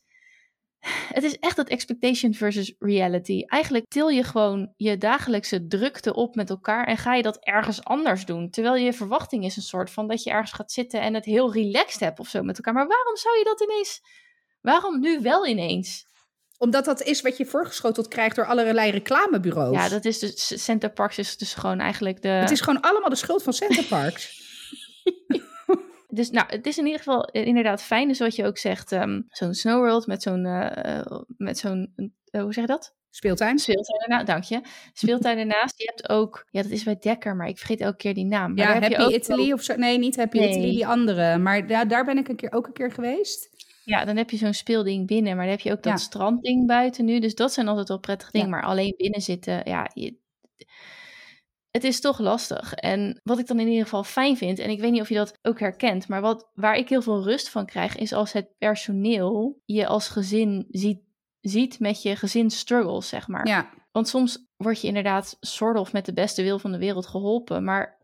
[1.13, 3.43] het is echt dat expectation versus reality.
[3.45, 7.83] Eigenlijk til je gewoon je dagelijkse drukte op met elkaar en ga je dat ergens
[7.83, 8.49] anders doen.
[8.49, 11.53] Terwijl je verwachting is een soort van dat je ergens gaat zitten en het heel
[11.53, 12.73] relaxed hebt of zo met elkaar.
[12.73, 14.01] Maar waarom zou je dat ineens?
[14.61, 16.09] Waarom nu wel ineens?
[16.61, 19.75] omdat dat is wat je voorgeschoteld krijgt door allerlei reclamebureaus.
[19.75, 22.27] Ja, dat is dus Center Parks is dus gewoon eigenlijk de.
[22.27, 24.39] Het is gewoon allemaal de schuld van Centerparks.
[26.13, 28.07] Dus nou, het is in ieder geval eh, inderdaad fijn.
[28.07, 31.93] Dus wat je ook zegt, ehm, zo'n Snow World met zo'n, eh, eh, met zo'n
[32.31, 32.95] hoe zeg je dat?
[33.09, 33.59] Speeltuin.
[33.59, 34.61] Speeltuin ernaast, dank je.
[34.93, 35.77] Speeltuin ernaast.
[35.77, 38.53] Je hebt ook, ja, dat is bij Dekker, maar ik vergeet elke keer die naam.
[38.53, 39.75] Maar Ja, daar heb je Happy ook Italy of zo.
[39.75, 40.49] Nee, niet Happy Nee.
[40.49, 41.37] Italy, die andere.
[41.37, 43.49] Maar daar, daar ben ik een keer, ook een keer geweest.
[43.85, 45.97] Ja, dan heb je zo'n speelding binnen, maar dan heb je ook dat Ja.
[45.97, 47.19] strandding buiten nu.
[47.19, 48.47] Dus dat zijn altijd wel prettige dingen.
[48.47, 48.53] Ja.
[48.55, 50.19] Maar alleen binnen zitten, ja, je-
[51.71, 52.73] het is toch lastig.
[52.73, 55.15] En wat ik dan in ieder geval fijn vind, en ik weet niet of je
[55.15, 58.57] dat ook herkent, maar wat, waar ik heel veel rust van krijg, is als het
[58.57, 61.01] personeel je als gezin ziet,
[61.39, 63.47] ziet met je gezinsstruggles, zeg maar.
[63.47, 67.07] Ja, Want soms word je inderdaad soort of met de beste wil van de wereld
[67.07, 67.99] geholpen, maar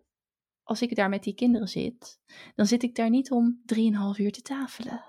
[0.63, 2.19] als ik daar met die kinderen zit,
[2.55, 5.03] dan zit ik daar niet om drieënhalf uur te tafelen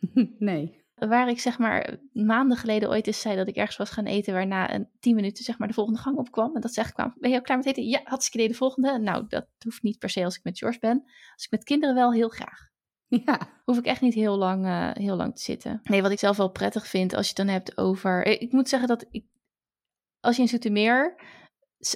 [0.38, 0.79] nee.
[1.08, 4.32] Waar ik zeg maar maanden geleden ooit eens zei dat ik ergens was gaan eten,
[4.34, 6.54] waarna een tien minuten zeg maar de volgende gang opkwam.
[6.54, 7.84] En dat ze echt kwam, ben je al klaar met eten?
[7.84, 8.98] Ja, hartstikke idee de volgende.
[8.98, 11.02] Nou, dat hoeft niet per se als ik met George ben.
[11.34, 12.68] Als ik met kinderen wel, heel graag.
[13.06, 15.80] Ja, Hoef ik echt niet heel lang, eh, heel lang te zitten.
[15.82, 18.26] Nee, wat ik zelf wel prettig vind als je het dan hebt over...
[18.26, 19.24] eh, Ik moet zeggen dat ik,
[20.20, 21.22] als je in Zoetermeer...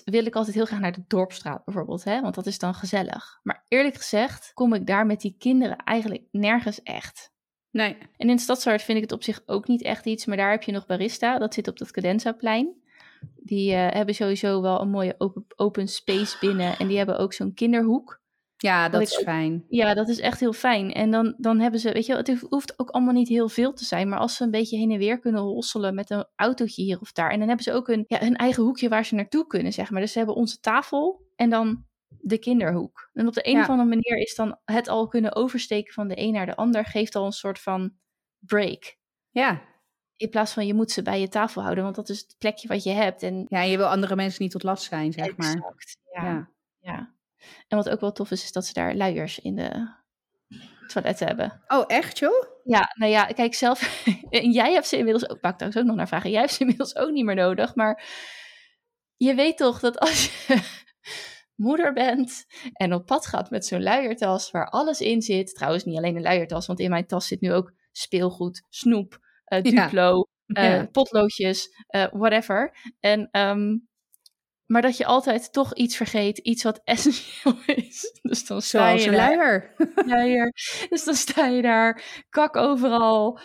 [0.05, 2.21] wil ik altijd heel graag naar de Dorpstraat bijvoorbeeld, hè?
[2.21, 3.41] want dat is dan gezellig.
[3.43, 7.33] Maar eerlijk gezegd kom ik daar met die kinderen eigenlijk nergens echt.
[7.75, 7.97] Nee.
[8.17, 10.63] En in Stadshart vind ik het op zich ook niet echt iets, maar daar heb
[10.63, 11.39] je nog Barista.
[11.39, 12.83] Dat zit op dat Cadenzaplein.
[13.37, 16.79] Die eh, hebben sowieso wel een mooie open, open space binnen.
[16.79, 18.23] En die hebben ook zo'n kinderhoek.
[18.57, 19.65] Ja, dat is ook- fijn.
[19.69, 20.93] Ja, dat is echt heel fijn.
[20.93, 23.73] En dan, dan hebben ze, weet je, wel, het hoeft ook allemaal niet heel veel
[23.73, 24.09] te zijn.
[24.09, 27.13] Maar als ze een beetje heen en weer kunnen hosselen met een autootje hier of
[27.13, 27.31] daar.
[27.31, 29.91] En dan hebben ze ook een, ja, hun eigen hoekje waar ze naartoe kunnen, zeg
[29.91, 30.01] maar.
[30.01, 31.85] Dus ze hebben onze tafel en dan
[32.27, 33.11] de kinderhoek.
[33.13, 33.61] En op de een Ja.
[33.61, 36.85] of andere manier is dan het al kunnen oversteken van de een naar de ander.
[36.85, 37.95] Geeft al een soort van
[38.39, 38.97] break.
[39.31, 39.63] Ja.
[40.17, 42.69] In plaats van je moet ze bij je tafel houden, want dat is het plekje
[42.69, 43.23] wat je hebt.
[43.23, 45.55] En ja, je wil andere mensen niet tot last zijn, zeg maar.
[45.55, 46.51] Exact, ja, Ja.
[46.81, 47.15] ja.
[47.69, 49.95] En wat ook wel tof is, is dat ze daar luiers in de
[50.87, 51.63] toiletten hebben.
[51.67, 52.45] Oh, echt joh?
[52.65, 54.05] Ja, nou ja, kijk zelf.
[54.31, 55.37] en jij hebt ze inmiddels ook.
[55.37, 56.31] Ik trouwens ook nog naar vragen.
[56.31, 57.75] Jij hebt ze inmiddels ook niet meer nodig.
[57.75, 58.03] Maar
[59.17, 60.63] je weet toch dat als je
[61.57, 65.55] moeder bent en op pad gaat met zo'n luiertas waar alles in zit.
[65.55, 69.63] Trouwens, niet alleen een luiertas, want in mijn tas zit nu ook speelgoed, snoep, eh.
[69.63, 70.87] Duplo, eh, Ja.
[70.93, 72.77] potloodjes, eh, whatever.
[73.01, 73.77] En, ehm,
[74.67, 78.19] maar dat je altijd toch iets vergeet, iets wat essentieel is.
[78.23, 79.75] Dus dan sta Zoals je een luier.
[80.07, 80.53] luier.
[80.89, 83.39] Dus dan sta je daar, kak overal.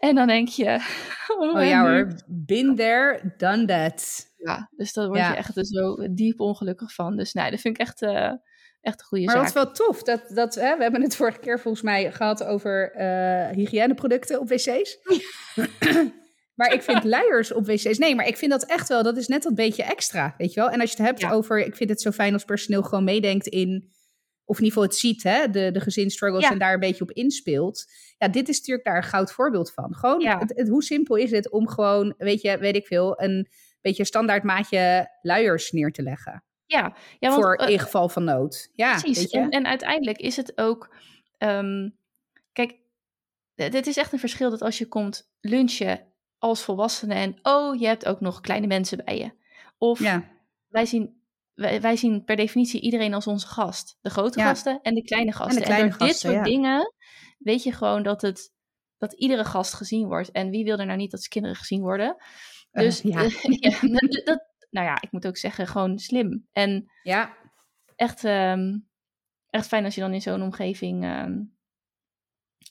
[0.00, 0.78] En dan denk je...
[1.38, 4.26] Oh, Oh ja hoor, been there, done that.
[4.36, 5.30] Ja, dus daar word Ja.
[5.30, 7.16] je echt er zo diep ongelukkig van.
[7.16, 8.32] Dus nee, dat vind ik echt, eh,
[8.80, 9.44] echt een goede Maar zaak.
[9.44, 12.92] wat wel tof, dat, dat, hè, we hebben het vorige keer volgens mij gehad over
[12.92, 14.98] eh, hygiëneproducten op wc's.
[16.58, 19.26] maar ik vind luiers op wc's, nee, maar ik vind dat echt wel, dat is
[19.28, 20.70] net dat beetje extra, weet je wel.
[20.70, 21.30] En als je het hebt Ja.
[21.30, 23.90] over, ik vind het zo fijn als personeel gewoon meedenkt in,
[24.50, 26.50] of in ieder geval het ziet, hè, de, de gezinsstruggles Ja.
[26.50, 27.84] en daar een beetje op inspeelt.
[28.18, 29.94] Ja, dit is natuurlijk daar een goud voorbeeld van.
[29.94, 30.38] Gewoon, Ja.
[30.38, 33.48] het, het- hoe simpel is het om gewoon, weet je, weet ik veel, een
[33.80, 36.44] beetje standaard maatje luiers neer te leggen.
[36.66, 38.70] Ja, ja want, voor eh, in geval van nood.
[38.74, 39.18] Ja, precies.
[39.18, 39.38] weet je?
[39.38, 40.94] En, en uiteindelijk is het ook...
[41.38, 41.88] ehm,
[42.52, 42.76] kijk,
[43.54, 46.06] het is echt een verschil dat als je komt lunchen
[46.38, 47.14] als volwassene...
[47.14, 49.30] en oh, je hebt ook nog kleine mensen bij je.
[49.78, 50.24] Of ja.
[50.68, 51.19] wij zien,
[51.60, 53.96] wij, wij zien per definitie iedereen als onze gast.
[54.00, 54.44] De grote Ja.
[54.46, 55.56] gasten en de kleine gasten.
[55.56, 56.42] En, kleine door dit soort ja.
[56.42, 56.94] dingen
[57.38, 58.52] weet je gewoon dat, het,
[58.98, 60.30] dat iedere gast gezien wordt.
[60.30, 62.16] En wie wil er nou niet dat zijn kinderen gezien worden?
[62.70, 63.22] Eh, Dus ja.
[63.66, 66.48] ja, dat, dat- nou ja, ik moet ook zeggen, gewoon slim.
[66.52, 67.36] En ja,
[67.96, 68.78] echt, ehm,
[69.50, 71.42] echt fijn als je dan in zo'n omgeving ehm,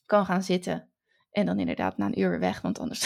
[0.06, 0.92] kan gaan zitten.
[1.32, 3.02] En dan inderdaad na een uur weer weg, want anders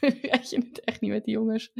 [0.50, 1.72] je het echt niet met die jongens.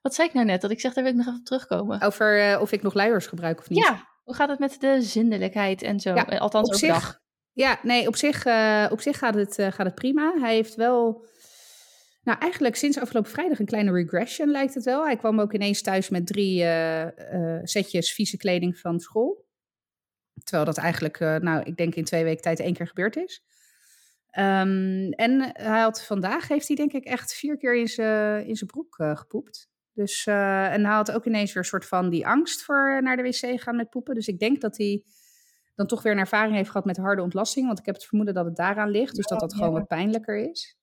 [0.00, 0.60] Wat zei ik nou net?
[0.60, 2.00] Dat ik zeg, daar wil ik nog even op terugkomen.
[2.00, 3.78] over eh, of ik nog luiers gebruik of niet.
[3.84, 6.14] Ja, hoe gaat het met de zindelijkheid en zo?
[6.14, 7.02] Ja, Eh, Althans op overdag.
[7.02, 7.20] zich,
[7.52, 10.34] ja, nee, op zich, eh, op zich gaat, het, gaat het prima.
[10.38, 11.24] Hij heeft wel,
[12.22, 15.04] nou eigenlijk sinds afgelopen vrijdag een kleine regression lijkt het wel.
[15.04, 16.64] Hij kwam ook ineens thuis met drie
[17.62, 19.48] setjes vieze kleding van school.
[20.44, 23.42] Terwijl dat eigenlijk, nou ik denk in twee weken tijd één keer gebeurd is.
[24.30, 28.56] Ehm, en hij had vandaag, heeft hij denk ik echt vier keer in zijn in
[28.56, 29.68] zijn broek eh, gepoept.
[29.94, 33.16] Dus, eh, en hij had ook ineens weer een soort van die angst voor naar
[33.16, 34.14] de wc gaan met poepen.
[34.14, 35.02] Dus ik denk dat hij
[35.74, 37.66] dan toch weer een ervaring heeft gehad met harde ontlasting.
[37.66, 39.16] Want ik heb het vermoeden dat het daaraan ligt.
[39.16, 40.78] Dus dat dat gewoon wat pijnlijker is.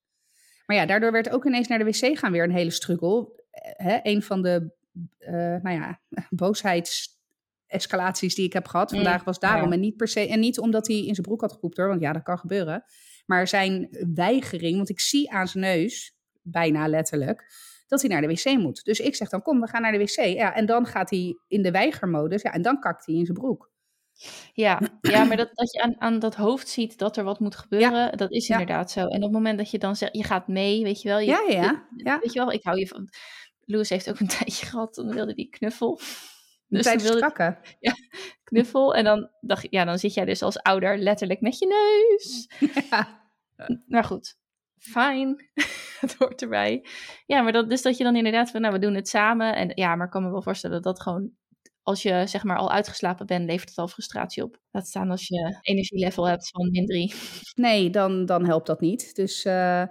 [0.66, 3.42] Maar ja, daardoor werd ook ineens naar de wc gaan weer een hele struggle.
[3.50, 4.72] Eh, Hè, een van de,
[5.18, 6.00] eh, nou ja,
[6.30, 9.68] boosheidsescalaties die ik heb gehad Mm, vandaag was daarom.
[9.68, 9.74] ja.
[9.74, 12.00] En niet per se, en niet omdat hij in zijn broek had gepoept hoor, want
[12.00, 12.84] ja, dat kan gebeuren.
[13.26, 17.44] Maar zijn weigering, want ik zie aan zijn neus, bijna letterlijk,
[17.88, 18.84] dat hij naar de wc moet.
[18.84, 20.24] Dus ik zeg dan, kom, we gaan naar de wc.
[20.24, 22.42] Ja, en dan gaat hij in de weigermodus.
[22.42, 23.70] Ja, en dan kakt hij in zijn broek.
[24.52, 27.56] Ja, ja maar dat, dat je aan, aan dat hoofd ziet dat er wat moet
[27.56, 28.58] gebeuren, dat is Ja.
[28.58, 29.00] inderdaad zo.
[29.00, 31.18] En op het moment dat je dan zegt, je gaat mee, weet je wel.
[31.18, 32.18] Je, Ja, ja, ja.
[32.18, 33.08] Weet je wel, ik hou je van...
[33.64, 36.00] Louis heeft ook een tijdje gehad, dan wilde die knuffel.
[36.68, 37.58] Dus Tijdens wilde kakken.
[38.44, 38.94] knuffel.
[38.94, 42.48] En dan dacht ja, dan zit jij dus als ouder letterlijk met je neus.
[42.90, 43.26] Ja.
[43.86, 44.36] Maar goed,
[44.78, 45.50] fijn.
[46.06, 46.84] het hoort erbij.
[47.26, 49.56] Ja, maar dat, dus dat je dan inderdaad van, nou, we doen het samen.
[49.56, 51.30] En ja, maar ik kan me wel voorstellen dat dat gewoon,
[51.82, 54.60] als je zeg maar al uitgeslapen bent, levert het al frustratie op.
[54.70, 57.14] Laat staan als je energielevel hebt van min 3.
[57.54, 59.14] Nee, dan, dan helpt dat niet.
[59.14, 59.84] Dus, eh,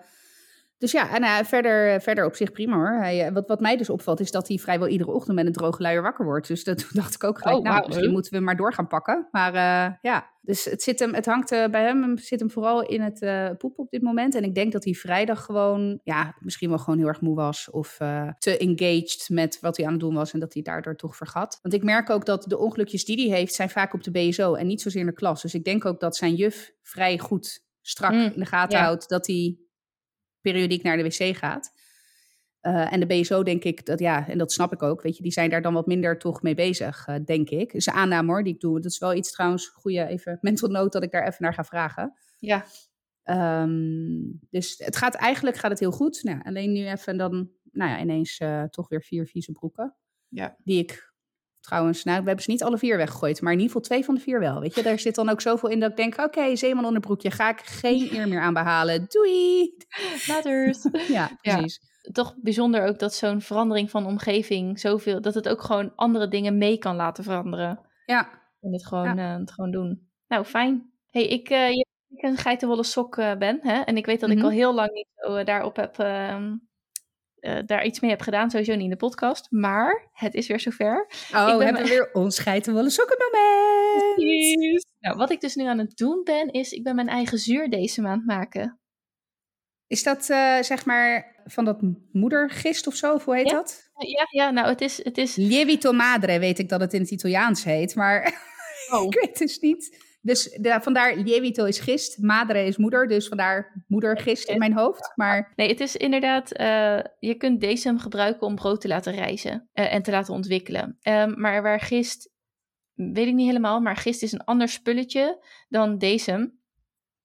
[0.78, 2.98] dus ja, en eh, verder, verder op zich prima hoor.
[3.00, 5.52] Hij, eh, wat, wat mij dus opvalt is dat hij vrijwel iedere ochtend met een
[5.52, 6.48] droge luier wakker wordt.
[6.48, 8.88] Dus dat, dacht ik ook gelijk, Oh, nou, misschien moeten we hem maar door gaan
[8.88, 9.28] pakken.
[9.32, 12.84] Maar eh, ja, dus het, zit hem, het hangt eh, bij hem, zit hem vooral
[12.84, 14.36] in het eh poep op dit moment.
[14.36, 17.70] En ik denk dat hij vrijdag gewoon, ja, misschien wel gewoon heel erg moe was.
[17.70, 20.96] Of eh, te engaged met wat hij aan het doen was en dat hij daardoor
[20.96, 21.60] toch vergat.
[21.62, 24.54] Want ik merk ook dat de ongelukjes die hij heeft, zijn vaak op de BSO
[24.54, 25.42] en niet zozeer in de klas.
[25.42, 29.10] Dus ik denk ook dat zijn juf vrij goed strak Mm, in de gaten houdt
[29.10, 29.58] dat hij
[30.52, 31.72] periodiek naar de wc gaat.
[32.60, 35.24] Eh, en de BSO denk ik, dat ja, en dat snap ik ook, weet je,
[35.24, 37.74] die zijn daar dan wat minder toch mee bezig, eh, denk ik.
[37.74, 38.80] is een aanname hoor, die ik doe.
[38.80, 41.64] Dat is wel iets trouwens, goede even mental note dat ik daar even naar ga
[41.64, 42.14] vragen.
[42.40, 42.66] Ja,
[43.28, 46.24] Ehm, dus het gaat eigenlijk gaat het heel goed.
[46.24, 49.96] Nou, alleen nu even dan, nou ja, ineens eh, toch weer vier vieze broeken.
[50.28, 50.56] Ja.
[50.64, 51.14] Die ik
[51.68, 54.16] trouwens, nou, we hebben ze niet alle vier weggegooid, maar in ieder geval twee van
[54.16, 54.60] de vier wel.
[54.60, 57.50] Weet je, daar zit dan ook zoveel in dat ik denk, oké, zeeman onderbroekje, ga
[57.50, 59.06] ik geen eer meer aan behalen.
[59.10, 59.76] Doei!
[60.28, 60.76] later.
[61.18, 61.80] Ja, precies.
[62.12, 66.58] Toch bijzonder ook dat zo'n verandering van omgeving zoveel, dat het ook gewoon andere dingen
[66.58, 67.80] mee kan laten veranderen.
[68.06, 68.30] Ja,
[68.62, 70.10] En het gewoon, eh, het gewoon doen.
[70.28, 70.92] Nou, fijn.
[71.12, 73.60] hey, ik, eh, je ik een geitenwolle sok eh, ben.
[73.62, 73.80] Hè?
[73.82, 74.38] En ik weet dat Mhm.
[74.38, 75.98] ik al heel lang niet zo daarop heb,
[77.40, 78.50] eh, daar iets mee heb gedaan.
[78.50, 79.48] Sowieso niet in de podcast.
[79.52, 81.08] Maar het is weer zover.
[81.34, 84.86] Oh, we hebben me- weer ons geitenwolle sokken moment.
[85.00, 88.08] Nou, wat ik dus nu aan het doen ben, is ik ben mijn eigen zuurdesem
[88.08, 88.80] aan het maken.
[89.88, 91.82] Is dat eh, zeg maar van dat
[92.12, 93.14] moedergist of zo?
[93.14, 93.54] Of hoe heet Ja.
[93.56, 93.90] dat?
[93.98, 95.04] Ja, ja, nou, het is...
[95.04, 98.34] Het is Lievito madre weet ik dat het in het Italiaans heet, maar
[98.94, 99.04] oh.
[99.04, 100.06] ik weet dus niet.
[100.22, 105.12] Dus de, vandaar lievito is gist, madre is moeder, dus vandaar moedergist in mijn hoofd.
[105.16, 109.70] Maar Nee, het is inderdaad, eh, je kunt decem gebruiken om brood te laten rijzen
[109.74, 110.98] eh, en te laten ontwikkelen.
[111.02, 112.34] Ehm, maar waar gist,
[112.94, 116.60] weet ik niet helemaal, maar gist is een ander spulletje dan decem.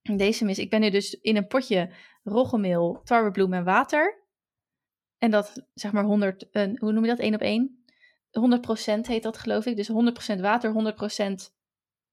[0.02, 1.90] Decem is, ik ben nu dus in een potje
[2.22, 4.20] roggemeel, tarwebloem en water.
[5.18, 7.84] En dat, zeg maar 100, eh, hoe noem je dat, 1 op 1?
[8.30, 11.54] 100% heet dat geloof ik, dus 100% water, 100%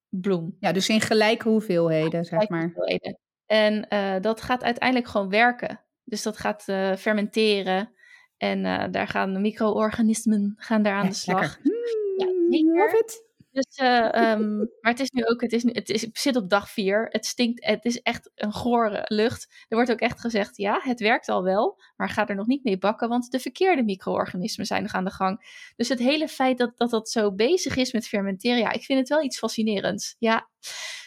[0.10, 0.56] bloem.
[0.60, 2.64] ja, dus in gelijke hoeveelheden, zeg maar.
[2.64, 3.18] hoeveelheden.
[3.46, 5.82] En eh, dat gaat uiteindelijk gewoon werken.
[6.04, 7.94] Dus dat gaat eh, fermenteren.
[8.38, 11.42] En eh, daar gaan de micro-organismen gaan daar aan Ja, de slag.
[11.42, 11.72] lekker.
[12.18, 13.28] Ja, Mm, love it.
[13.52, 16.70] Dus, uh, um, maar het is nu ook, het, is, het, is, zit op dag
[16.70, 17.08] vier.
[17.10, 19.48] Het stinkt, het is echt een gore lucht.
[19.68, 22.64] Er wordt ook echt gezegd, ja, het werkt al wel, maar ga er nog niet
[22.64, 25.64] mee bakken, want de verkeerde micro-organismen zijn nog aan de gang.
[25.76, 29.00] Dus het hele feit dat, dat dat zo bezig is met fermenteren, ja, ik vind
[29.00, 30.16] het wel iets fascinerends.
[30.20, 30.50] Ja.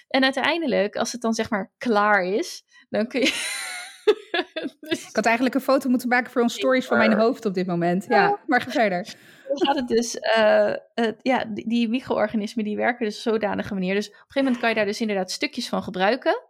[0.09, 3.71] En uiteindelijk, als het dan zeg maar klaar is, dan kun je...
[4.81, 5.09] dus...
[5.09, 7.67] Ik had eigenlijk een foto moeten maken voor ons stories van mijn hoofd op dit
[7.67, 8.05] moment.
[8.09, 9.15] Ja, maar ga verder
[9.53, 13.75] dan gaat het dus, uh, uh, ja, die, die micro-organismen die werken dus op zodanige
[13.75, 13.95] manier.
[13.95, 16.43] Dus op een gegeven moment kan je daar dus inderdaad stukjes van gebruiken.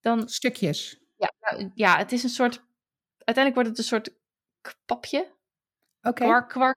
[0.00, 1.00] Dan, stukjes?
[1.16, 2.64] Ja, nou, ja, het is een soort,
[3.16, 4.14] uiteindelijk wordt het een soort
[4.86, 5.18] papje.
[5.18, 6.08] Oké.
[6.08, 6.26] Okay.
[6.28, 6.76] Kwark, kwark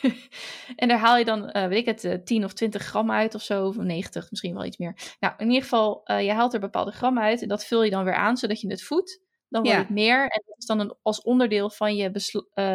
[0.76, 3.42] en daar haal je dan, uh, weet ik het, 10 of 20 gram uit of
[3.42, 5.16] zo, of 90, misschien wel iets meer.
[5.20, 8.04] Nou, in ieder geval, je haalt er bepaalde gram uit en dat vul je dan
[8.04, 9.20] weer aan, zodat je het voedt.
[9.48, 9.82] Dan wordt ja.
[9.82, 12.10] het meer en dat is dan een, als onderdeel van je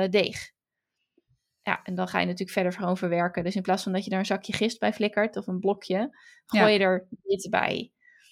[0.09, 0.51] deeg.
[1.61, 3.43] Ja, en dan ga je natuurlijk verder gewoon verwerken.
[3.43, 6.17] Dus in plaats van dat je daar een zakje gist bij flikkert of een blokje,
[6.45, 7.91] gooi je er dit bij.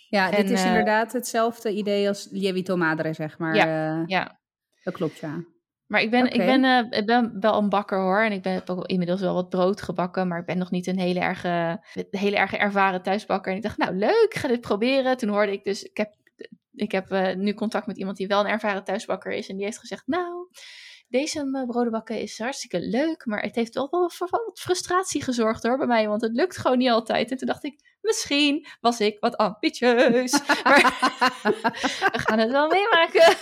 [0.10, 3.56] Ja, dit is inderdaad hetzelfde idee als lievito madre, zeg maar.
[3.56, 4.40] Ja, ja.
[4.84, 5.44] Dat klopt, ja.
[5.96, 6.40] Maar ik ben, okay.
[6.40, 8.24] ik, ben, uh, ik ben wel een bakker hoor.
[8.24, 10.28] En ik ben, heb ook inmiddels wel wat brood gebakken.
[10.28, 11.80] Maar ik ben nog niet een hele erge,
[12.10, 13.52] hele erge ervaren thuisbakker.
[13.52, 15.18] En ik dacht, nou leuk, ik ga dit proberen.
[15.18, 16.14] Toen hoorde ik dus, ik heb,
[16.74, 19.50] ik heb nu contact met iemand die wel een ervaren thuisbakker is.
[19.50, 20.50] En die heeft gezegd, nou,
[21.08, 25.78] deze broden bakken is hartstikke leuk, maar het heeft wel voor wat frustratie gezorgd hoor
[25.78, 27.32] bij mij, want het lukt gewoon niet altijd.
[27.32, 30.32] En toen dacht ik, misschien was ik wat ambitieus.
[30.64, 30.98] maar
[32.12, 33.36] we gaan het wel meemaken.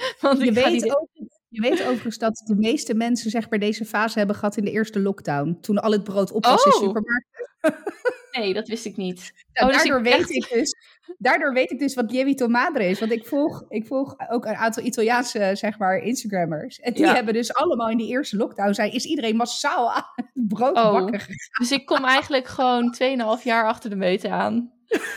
[0.20, 1.00] Want je, weet die...
[1.00, 1.08] ook,
[1.50, 4.70] je weet overigens dat de meeste mensen zeg maar deze fase hebben gehad in de
[4.70, 6.72] eerste lockdown, toen al het brood op was oh.
[6.72, 7.48] in supermarkten.
[8.30, 9.32] Nee, dat wist ik niet.
[9.52, 10.30] Nou, oh, daardoor, dus ik weet echt...
[10.30, 10.74] ik dus,
[11.18, 13.00] daardoor weet ik dus wat lievito madre is.
[13.00, 16.80] Want ik volg, ik volg ook een aantal Italiaanse, zeg maar, Instagrammers.
[16.80, 17.14] En die ja.
[17.14, 20.92] hebben dus allemaal in die eerste lockdown, zijn, is iedereen massaal aan het brood oh,
[20.92, 21.20] bakken.
[21.58, 22.96] Dus ik kom eigenlijk gewoon
[23.38, 24.72] 2,5 jaar achter de meute aan.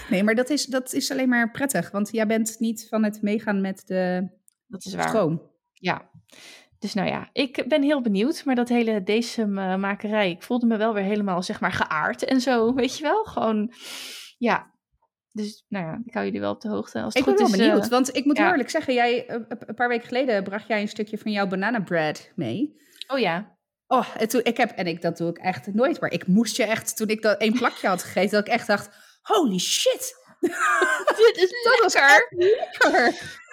[0.10, 1.92] Nee, maar dat is, dat is alleen maar prettig.
[1.92, 4.30] Want jij bent niet van het meegaan met de
[4.68, 5.08] dat is waar.
[5.08, 5.42] stroom.
[5.74, 6.10] Ja.
[6.80, 8.46] Dus nou ja, ik ben heel benieuwd.
[8.46, 12.74] Maar dat hele decemmakerij, ik voelde me wel weer helemaal, zeg maar, geaard en zo.
[12.74, 13.24] Weet je wel?
[13.24, 13.74] Gewoon,
[14.38, 14.72] ja.
[15.32, 17.02] Dus nou ja, ik hou jullie wel op de hoogte.
[17.02, 18.52] Als het ik goed ben wel is, benieuwd, uh, want ik moet ja.
[18.52, 22.32] eerlijk zeggen, jij, een paar weken geleden bracht jij een stukje van jouw banana bread
[22.36, 22.76] mee.
[23.08, 23.58] Oh ja.
[23.88, 26.58] Oh, en toen, ik heb, en ik, dat doe ik echt nooit, maar ik moest
[26.58, 28.90] je echt, toen ik dat één plakje had gegeten, dat ik echt dacht,
[29.22, 30.14] holy shit.
[31.18, 32.28] Dit is was lekker.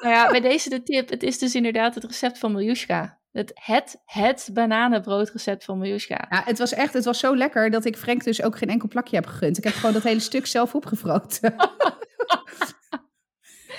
[0.01, 3.18] Nou ja, bij deze de tip, het is dus inderdaad het recept van Miljushka.
[3.32, 6.26] Het, het, het bananenbroodrecept van Miljushka.
[6.30, 8.88] Ja, het was echt, het was zo lekker dat ik Frank dus ook geen enkel
[8.88, 9.59] plakje heb gegund.
[9.59, 11.55] Ik heb gewoon dat hele stuk zelf opgevroten.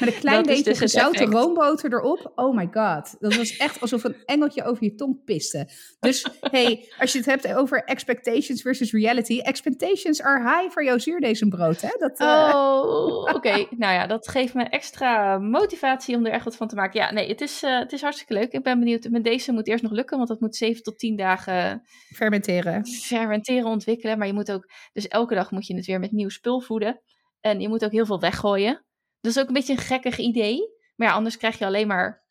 [0.05, 2.31] Met een klein beetje dus gezouten roomboter erop.
[2.35, 3.15] Oh my god.
[3.19, 5.69] Dat was echt alsof een engeltje over je tong piste.
[5.99, 9.39] Dus hey, als je het hebt over expectations versus reality.
[9.39, 11.81] Expectations are high voor jouw zuurdesembrood.
[11.81, 11.89] Hè?
[11.97, 12.51] Dat, uh...
[12.53, 13.35] Oh, oké.
[13.35, 13.67] Okay.
[13.77, 16.99] nou ja, dat geeft me extra motivatie om er echt wat van te maken.
[16.99, 18.51] Ja, nee, het is, uh, het is hartstikke leuk.
[18.51, 19.09] Ik ben benieuwd.
[19.09, 21.81] Met deze moet eerst nog lukken, want dat moet 7 tot 10 dagen
[22.13, 22.87] fermenteren.
[22.87, 24.17] Fermenteren, ontwikkelen.
[24.17, 27.01] Maar je moet ook, dus elke dag moet je het weer met nieuw spul voeden.
[27.41, 28.85] En je moet ook heel veel weggooien.
[29.21, 30.59] Dat is ook een beetje een gekkig idee.
[30.95, 32.23] Maar ja, anders krijg je alleen maar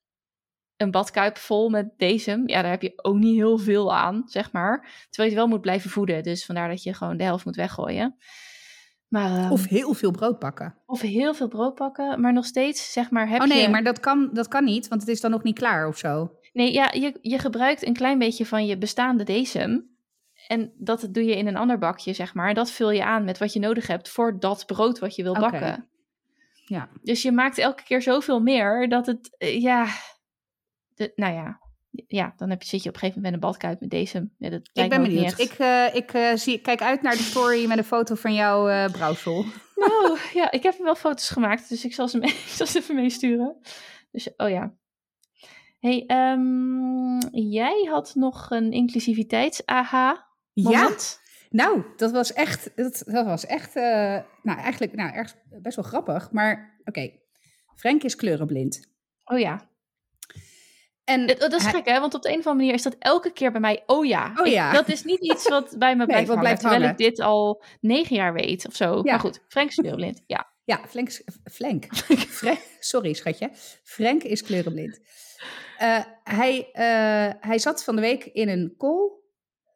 [0.77, 2.49] een badkuip vol met bezem.
[2.49, 4.81] Ja, daar heb je ook niet heel veel aan, zeg maar.
[4.81, 6.23] Terwijl je het wel moet blijven voeden.
[6.23, 8.17] Dus vandaar dat je gewoon de helft moet weggooien.
[9.09, 10.75] Maar, um, of heel veel brood bakken.
[10.87, 13.69] Of heel veel brood bakken, maar nog steeds, zeg maar, heb Oh nee, je...
[13.69, 16.39] maar dat kan, dat kan niet, want het is dan nog niet klaar of zo.
[16.53, 19.89] Nee, ja, je, je gebruikt een klein beetje van je bestaande decem.
[20.49, 22.55] En dat doe je in een ander bakje, zeg maar.
[22.55, 25.33] Dat vul je aan met wat je nodig hebt voor dat brood wat je wil
[25.33, 25.41] Oké.
[25.41, 25.89] bakken.
[26.71, 26.89] Ja.
[27.03, 29.87] Dus je maakt elke keer zoveel meer dat het, eh, ja,
[30.95, 31.61] de, nou ja,
[32.07, 34.31] ja, dan heb je, zit je op een gegeven moment met een badkuip met deze.
[34.39, 35.39] Ja, dat Ik ben benieuwd.
[35.39, 38.91] Ik, eh, ik eh, zie, kijk uit naar de story met een foto van jouw
[38.91, 39.45] brouwsel.
[39.75, 42.79] Nou, ja, ik heb wel foto's gemaakt, dus ik zal ze, mee, ik zal ze
[42.79, 43.57] even meesturen.
[44.11, 44.75] Dus, oh ja.
[45.79, 51.20] hey, ehm, jij had nog een inclusiviteits-aha Ja, moment?
[51.51, 55.85] Nou, dat was echt, dat, dat was echt, eh, nou eigenlijk, nou erg, best wel
[55.85, 56.31] grappig.
[56.31, 57.11] Maar oké,
[57.77, 58.89] Frank is kleurenblind.
[59.25, 59.69] Oh ja.
[61.05, 62.01] En Dat, dat is hij- gek, hè?
[62.01, 64.33] Want op de een of andere manier is dat elke keer bij mij, oh ja.
[64.37, 64.73] Oh Ik- ja.
[64.73, 66.41] dat is niet iets wat bij me blijft wat hangen.
[66.41, 66.99] blijft terwijl hangen.
[66.99, 68.95] ik dit al negen jaar weet of zo.
[68.97, 69.03] Ja.
[69.03, 70.23] Maar goed, Frank is kleurblind.
[70.27, 70.49] Ja.
[70.65, 71.11] Ja, Frank.
[71.45, 71.87] Frank
[72.81, 73.51] sorry, schatje.
[73.83, 75.01] Frank is kleurenblind.
[75.79, 79.11] Eh, hij, eh, hij zat van de week in een call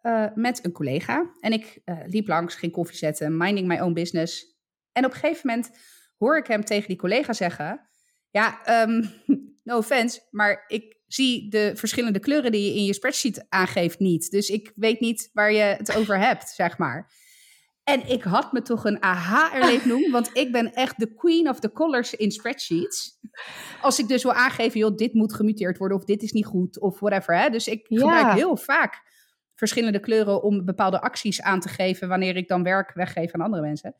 [0.04, 1.30] eh, met een collega.
[1.40, 4.56] En ik eh, liep langs, ging koffie zetten, minding my own business.
[4.92, 5.70] En op een gegeven moment
[6.16, 7.88] hoor ik hem tegen die collega zeggen...
[8.30, 9.04] Ja, ehm,
[9.68, 14.30] no offense, maar ik zie de verschillende kleuren die je in je spreadsheet aangeeft niet.
[14.30, 17.12] Dus ik weet niet waar je het over hebt, zeg maar.
[17.84, 21.60] En ik had me toch een aha-erleef noemen, want ik ben echt de queen of
[21.60, 23.18] the colors in spreadsheets.
[23.80, 26.80] Als ik dus wil aangeven, joh, dit moet gemuteerd worden of dit is niet goed
[26.80, 27.38] of whatever.
[27.38, 27.50] Hè?
[27.50, 27.98] Dus ik Ja.
[27.98, 29.12] gebruik heel vaak
[29.54, 33.62] verschillende kleuren om bepaalde acties aan te geven wanneer ik dan werk weggeef aan andere
[33.62, 33.94] mensen.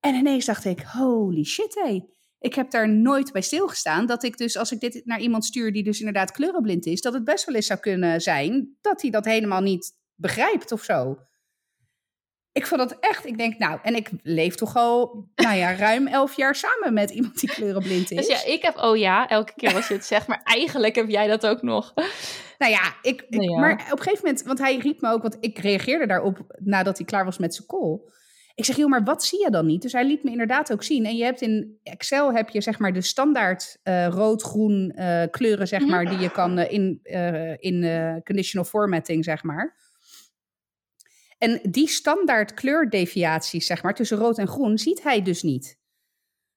[0.00, 2.00] En ineens dacht ik, holy shit hé.
[2.38, 5.72] Ik heb daar nooit bij stilgestaan dat ik dus als ik dit naar iemand stuur
[5.72, 9.10] die dus inderdaad kleurenblind is, dat het best wel eens zou kunnen zijn dat hij
[9.10, 11.18] dat helemaal niet begrijpt of zo.
[12.54, 16.06] Ik vond dat echt, ik denk nou, en ik leef toch al, nou ja, ruim
[16.06, 18.26] elf jaar samen met iemand die kleurenblind is.
[18.26, 21.08] Dus ja, ik heb oh ja, elke keer als je het zegt, maar eigenlijk heb
[21.08, 21.92] jij dat ook nog.
[22.58, 23.58] Nou ja, ik, ik- Nou ja.
[23.60, 26.96] maar op een gegeven moment, want hij riep me ook, want ik reageerde daarop nadat
[26.96, 27.98] hij klaar was met zijn call.
[28.54, 29.82] Ik zeg, joh, maar wat zie je dan niet?
[29.82, 31.04] Dus hij liet me inderdaad ook zien.
[31.06, 35.68] En je hebt in Excel heb je zeg maar de standaard eh, rood-groen eh, kleuren,
[35.68, 35.90] zeg Mhm.
[35.90, 37.00] maar, die je kan eh, in,
[37.58, 39.74] in conditional formatting, zeg maar.
[41.38, 45.78] En die standaard kleurdeviaties, zeg maar, tussen rood en groen, ziet hij dus niet.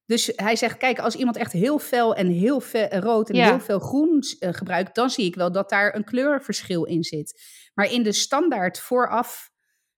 [0.06, 3.46] Dus hij zegt, kijk, als iemand echt heel fel en heel fe- rood en Ja.
[3.50, 7.42] heel veel groen eh, gebruikt, dan zie ik wel dat daar een kleurverschil in zit.
[7.74, 9.50] Maar in de standaard vooraf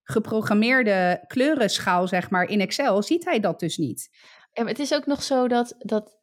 [0.04, 4.10] geprogrammeerde kleurenschaal, zeg maar, in Excel, ziet hij dat dus niet.
[4.52, 6.19] Ja, maar het is ook nog zo dat, dat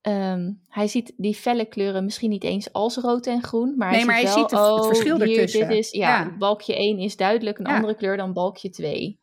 [0.00, 3.74] ehm, hij ziet die felle kleuren misschien niet eens als rood en groen.
[3.76, 5.68] Maar hij Nee, maar ziet hij wel, ziet het- het oh, verschil hier, ertussen.
[5.68, 6.36] Dit is, ja, Ja.
[6.38, 7.74] balkje 1 is duidelijk een Ja.
[7.74, 9.20] andere kleur dan balkje 2.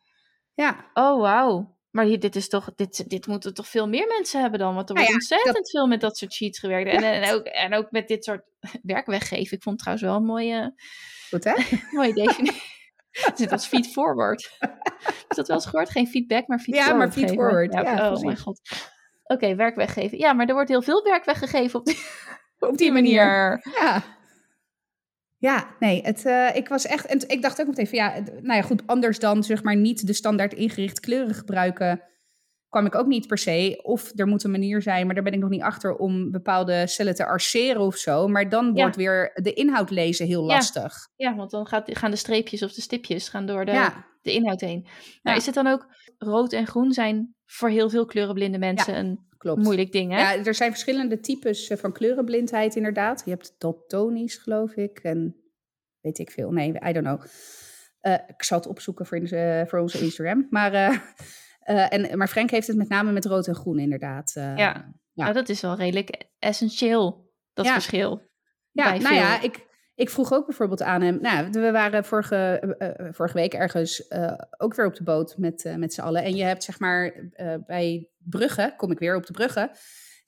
[0.54, 1.76] Ja, Oh, wauw.
[1.90, 4.74] Maar hier, dit, is toch, dit, dit moeten toch veel meer mensen hebben dan?
[4.74, 6.90] Want er Nou wordt ja, ontzettend veel met dat soort sheets gewerkt.
[6.90, 8.42] En, en, ook, en ook met dit soort
[8.82, 9.56] werk weggeven.
[9.56, 10.74] Ik vond het trouwens wel een mooie,
[11.30, 11.52] goed hè?
[11.98, 12.62] mooie definitie.
[13.34, 14.56] Zit als feed forward.
[15.28, 15.90] Is dat wel eens gehoord?
[15.90, 17.16] Geen feedback, maar feed Ja, forward.
[17.16, 17.72] maar feed forward.
[17.72, 18.24] Ja, oh precies.
[18.24, 18.60] mijn god.
[19.28, 20.18] Oké, werk weggeven.
[20.18, 21.98] Ja, maar er wordt heel veel werk weggegeven op die,
[22.68, 23.60] Op die manier.
[23.78, 24.02] Ja.
[25.38, 27.06] Ja, nee, het, eh, ik was echt.
[27.06, 30.06] En ik dacht ook meteen van ja, nou ja, goed, anders dan zeg maar niet
[30.06, 32.02] de standaard ingericht kleuren gebruiken,
[32.68, 33.80] kwam ik ook niet per se.
[33.82, 36.86] Of er moet een manier zijn, maar daar ben ik nog niet achter om bepaalde
[36.86, 38.28] cellen te arceren of zo.
[38.28, 38.72] Maar dan Ja.
[38.72, 40.54] wordt weer de inhoud lezen heel Ja.
[40.54, 40.92] lastig.
[41.16, 44.32] Ja, want dan gaat, gaan de streepjes of de stipjes gaan door de, Ja, de
[44.32, 44.86] inhoud heen.
[45.22, 45.34] Ja.
[45.34, 45.86] is het dan ook
[46.18, 49.62] rood en groen zijn voor heel veel kleurenblinde mensen een klopt.
[49.62, 50.18] moeilijk ding, hè?
[50.18, 53.22] Ja, er zijn verschillende types eh, van kleurenblindheid inderdaad.
[53.24, 55.36] Je hebt daltonisch, geloof ik, en
[56.00, 56.50] weet ik veel.
[56.50, 57.22] Nee, I don't know.
[58.00, 60.46] Eh, ik zal het opzoeken voor, onze- voor onze Instagram.
[60.50, 60.96] Maar, eh,
[61.68, 64.32] eh, en, maar Frank heeft het met name met rood en groen inderdaad.
[64.34, 64.44] eh.
[64.44, 64.54] Ja.
[64.56, 64.92] ja.
[65.14, 67.72] Nou, dat is wel redelijk essentieel, dat Ja.
[67.72, 68.22] verschil.
[68.70, 71.18] Ja, nou ja, ik, ik vroeg ook bijvoorbeeld aan hem.
[71.20, 72.36] Nou, we waren vorige,
[72.78, 74.12] eh, vorige week ergens
[74.58, 76.22] ook weer op de boot met, met z'n allen.
[76.22, 77.14] En je hebt zeg maar
[77.66, 79.70] bij Brugge, kom ik weer op de Brugge,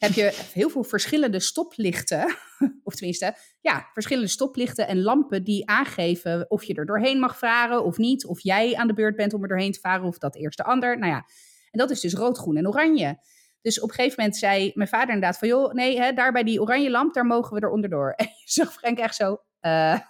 [0.01, 2.37] heb je heel veel verschillende stoplichten.
[2.85, 7.85] Of tenminste, ja, verschillende stoplichten en lampen die aangeven of je er doorheen mag varen
[7.85, 8.27] of niet.
[8.27, 10.65] Of jij aan de beurt bent om er doorheen te varen of dat eerst de
[10.65, 10.99] ander.
[10.99, 11.25] Nou ja,
[11.71, 13.19] en dat is dus rood, groen en oranje.
[13.61, 15.49] Dus op een gegeven moment zei mijn vader inderdaad van...
[15.49, 18.13] joh, nee, hè, daar bij die oranje lamp, daar mogen we er onderdoor.
[18.17, 19.37] En je zag Frank echt zo...
[19.61, 20.01] eh,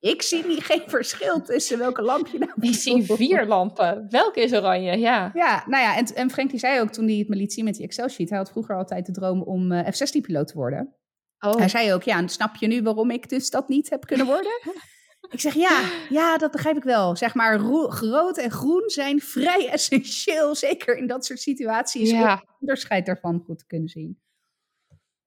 [0.00, 4.06] ik zie niet, geen verschil tussen welke lamp je nou Ik zie vier lampen.
[4.10, 4.98] Welke is oranje?
[4.98, 5.30] Ja.
[5.34, 7.64] Ja, nou ja, en, en Frank die zei ook toen hij het me liet zien
[7.64, 8.28] met die Excel-sheet...
[8.28, 10.94] hij had vroeger altijd de droom om eh, F-16-piloot te worden.
[11.38, 14.26] Oh, Hij zei ook, ja, snap je nu waarom ik dus dat niet heb kunnen
[14.26, 14.52] worden?
[15.34, 17.16] ik zeg, ja, ja, dat begrijp ik wel.
[17.16, 22.10] Zeg maar, ro- rood en groen zijn vrij essentieel, zeker in dat soort situaties...
[22.12, 24.20] om het onderscheid daarvan goed te kunnen zien.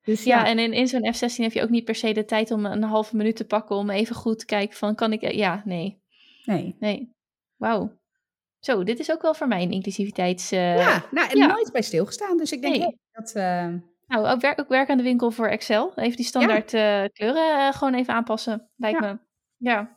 [0.03, 2.51] Dus ja, en in, in zo'n F-16 heb je ook niet per se de tijd
[2.51, 5.31] om een halve minuut te pakken om even goed te kijken van, kan ik...
[5.31, 6.01] Ja, nee,
[6.45, 6.75] nee.
[6.79, 7.11] nee.
[7.55, 7.97] Wauw.
[8.59, 10.51] Zo, dit is ook wel voor mij een inclusiviteits...
[10.51, 11.47] eh, ja, nou, en ja.
[11.47, 12.37] nooit bij stilgestaan.
[12.37, 12.99] Dus ik denk Nee.
[13.11, 13.31] dat...
[13.35, 13.73] eh,
[14.07, 15.91] Nou, ook werk, ook werk aan de winkel voor Excel.
[15.95, 19.11] Even die standaard eh, kleuren gewoon even aanpassen, lijkt Ja.
[19.13, 19.19] me.
[19.69, 19.95] Ja,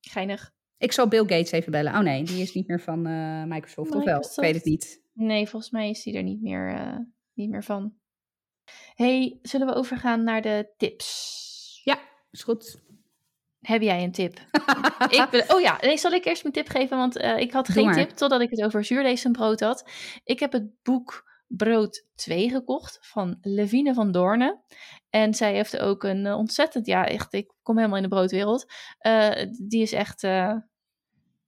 [0.00, 0.50] geinig.
[0.78, 1.92] ik zal Bill Gates even bellen.
[1.94, 3.88] Oh nee, die is niet meer van eh, Microsoft.
[3.94, 4.00] Of wel?
[4.02, 4.36] Ik Microsoft.
[4.40, 5.02] weet het niet.
[5.12, 6.98] Nee, volgens mij is die er niet meer,
[7.34, 7.94] niet meer van.
[8.94, 11.80] Hey, zullen we overgaan naar de tips?
[11.84, 11.98] Ja,
[12.30, 12.80] is goed.
[13.60, 14.38] Heb jij een tip?
[15.10, 16.96] ik ben, oh ja, nee, zal ik eerst mijn tip geven?
[16.96, 17.94] Want eh, ik had Doe geen maar.
[17.94, 19.90] tip totdat ik het over zuurdezenbrood had.
[20.24, 24.62] Ik heb het boek Brood 2 gekocht van Levine van Doornen.
[25.10, 28.66] En zij heeft ook een eh, ontzettend, ja echt, ik kom helemaal in de broodwereld.
[28.98, 30.22] Eh, die is echt,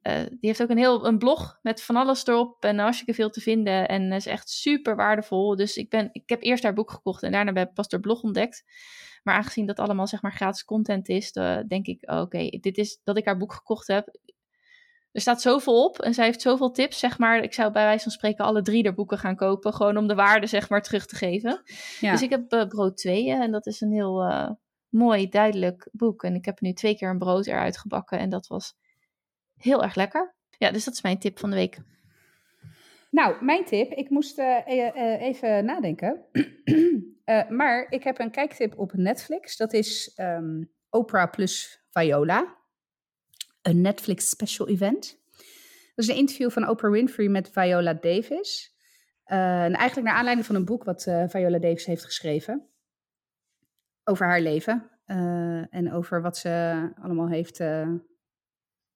[0.01, 3.31] eh, die heeft ook een heel een blog met van alles erop en hartstikke veel
[3.31, 3.89] te vinden.
[3.89, 5.57] En is echt super waardevol.
[5.57, 8.01] Dus ik, ben, ik heb eerst haar boek gekocht en daarna ben ik pas haar
[8.01, 8.65] blog ontdekt.
[9.23, 12.79] Maar aangezien dat allemaal zeg maar gratis content is, eh, denk ik, oh, oké, dit
[12.79, 14.19] is dat ik haar boek gekocht heb.
[15.13, 17.43] Er staat zoveel op en zij heeft zoveel tips, zeg maar.
[17.43, 20.15] Ik zou bij wijze van spreken alle drie de boeken gaan kopen, gewoon om de
[20.15, 21.63] waarde zeg maar terug te geven.
[22.01, 22.13] Ja.
[22.13, 24.25] Dus ik heb eh, Brood 2 eh, en dat is een heel
[24.89, 26.23] mooi, duidelijk boek.
[26.23, 28.75] En ik heb nu twee keer een brood eruit gebakken en dat was
[29.61, 30.35] heel erg lekker.
[30.59, 31.79] Ja, dus dat is mijn tip van de week.
[33.11, 33.93] Nou, mijn tip.
[33.93, 36.25] Ik moest uh, uh, even nadenken.
[37.59, 39.57] maar ik heb een kijktip op Netflix.
[39.57, 42.57] Dat is um, Oprah plus Viola.
[43.63, 45.19] Een Netflix special event.
[45.95, 48.75] Dat is een interview van Oprah Winfrey met Viola Davis.
[49.25, 52.67] en eigenlijk naar aanleiding van een boek wat Viola Davis heeft geschreven.
[54.05, 54.91] Over haar leven.
[55.71, 57.61] en over wat ze allemaal heeft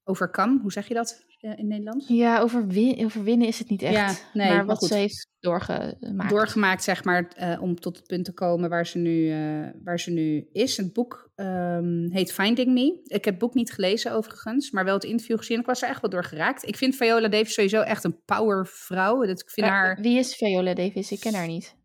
[0.05, 0.59] overcome.
[0.61, 2.09] Hoe zeg je dat in Nederland?
[2.09, 3.95] Ja, overwin overwinnen is het niet echt.
[3.95, 6.31] Ja, nee, maar wat ze heeft doorgemaakt.
[6.31, 10.01] Doorgemaakt, zeg maar, uh, om tot het punt te komen waar ze nu, uh, waar
[10.01, 10.77] ze nu is.
[10.77, 13.01] Het boek um, heet Finding Me.
[13.05, 15.61] Ik heb het boek niet gelezen overigens, maar wel het interview gezien.
[15.61, 16.67] Ik was er echt wel door geraakt.
[16.67, 19.27] Ik vind Viola Davis sowieso echt een powervrouw.
[19.27, 19.99] Dat, ik vind haar...
[20.01, 21.13] Wie is Viola Davis?
[21.13, 21.77] Ik ken haar niet.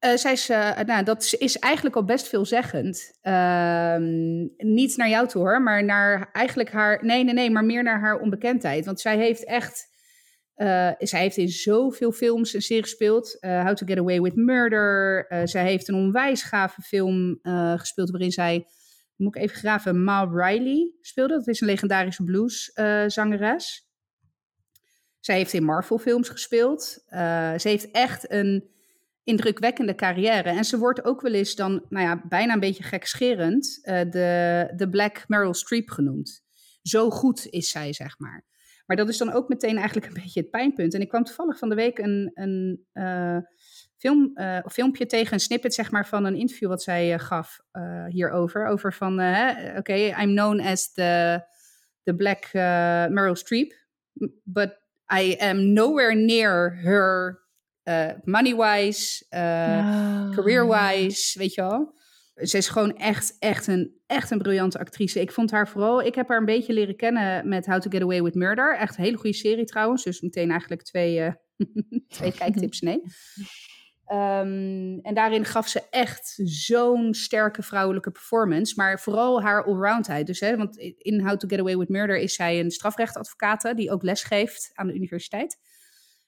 [0.00, 3.18] Uh, zij is, uh, nou, dat is eigenlijk al best veelzeggend.
[3.22, 3.96] Uh,
[4.56, 7.04] niet naar jou toe hoor, maar naar eigenlijk haar.
[7.04, 8.84] Nee, nee, nee, maar meer naar haar onbekendheid.
[8.84, 9.94] Want zij heeft echt.
[10.56, 13.36] Uh, zij heeft in zoveel films een serie gespeeld.
[13.40, 15.26] How to Get Away with Murder.
[15.48, 17.38] zij heeft een onwijs gave film
[17.76, 18.66] gespeeld waarin zij.
[19.16, 20.04] Moet ik even graven.
[20.04, 21.34] Ma Riley speelde.
[21.34, 23.88] Dat is een legendarische blueszangeres.
[25.20, 27.04] zij heeft in Marvel films gespeeld.
[27.56, 28.75] ze heeft echt een
[29.26, 30.48] indrukwekkende carrière.
[30.48, 34.72] En ze wordt ook wel eens dan, nou ja, bijna een beetje gekscherend, uh, de,
[34.76, 36.44] de Black Meryl Streep genoemd.
[36.82, 38.44] Zo goed is zij, zeg maar.
[38.86, 40.94] Maar dat is dan ook meteen eigenlijk een beetje het pijnpunt.
[40.94, 43.38] En ik kwam toevallig van de week een, een uh,
[43.96, 47.60] film, uh, filmpje tegen, een snippet zeg maar, van een interview wat zij gaf
[48.08, 48.66] hierover.
[48.66, 51.40] Over van, oké, okay, I'm known as the,
[52.02, 52.50] the Black
[53.10, 53.74] Meryl Streep,
[54.44, 54.78] but
[55.12, 57.45] I am nowhere near her
[57.88, 61.94] uh, money-wise, uh, career-wise, weet je wel.
[62.34, 65.20] Ze is gewoon echt, echt een, echt een briljante actrice.
[65.20, 68.02] Ik vond haar vooral, ik heb haar een beetje leren kennen met How to Get
[68.02, 68.76] Away with Murder.
[68.76, 70.04] Echt een hele goede serie trouwens.
[70.04, 71.32] Dus meteen eigenlijk twee, uh,
[72.18, 73.00] twee kijktips, nee.
[74.12, 78.74] Um, en daarin gaf ze echt zo'n sterke vrouwelijke performance.
[78.76, 80.26] Maar vooral haar allroundheid.
[80.26, 83.90] Dus, hè, want in How to Get Away with Murder is zij een strafrechtadvocate die
[83.90, 85.58] ook lesgeeft aan de universiteit.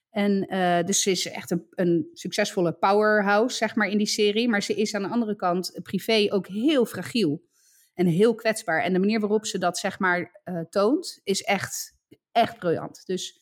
[0.09, 4.49] En uh, dus ze is echt een, een, succesvolle powerhouse, zeg maar, in die serie.
[4.49, 7.47] Maar ze is aan de andere kant privé ook heel fragiel
[7.93, 8.83] en heel kwetsbaar.
[8.83, 11.95] En de manier waarop ze dat, zeg maar, uh, toont, is echt,
[12.31, 13.05] echt briljant.
[13.05, 13.41] Dus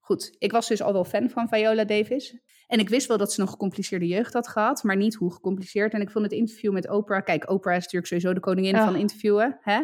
[0.00, 2.36] goed, ik was dus al wel fan van Viola Davis.
[2.66, 5.92] En ik wist wel dat ze een gecompliceerde jeugd had gehad, maar niet hoe gecompliceerd.
[5.92, 7.24] En ik vond het interview met Oprah.
[7.24, 9.58] Kijk, Oprah is natuurlijk sowieso de koningin van interviewen.
[9.60, 9.80] Hè?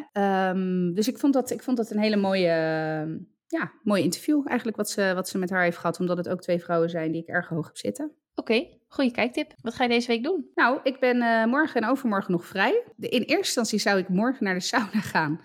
[0.50, 2.50] Um, dus ik vond, dat, ik vond dat een hele mooie
[3.46, 6.00] ja, mooi interview eigenlijk wat ze, wat ze met haar heeft gehad.
[6.00, 8.04] Omdat het ook twee vrouwen zijn die ik erg hoog heb zitten.
[8.34, 9.54] Oké, okay, goede kijktip.
[9.60, 10.50] Wat ga je deze week doen?
[10.54, 12.84] Nou, ik ben uh, morgen en overmorgen nog vrij.
[12.98, 15.40] In eerste instantie zou ik morgen naar de sauna gaan.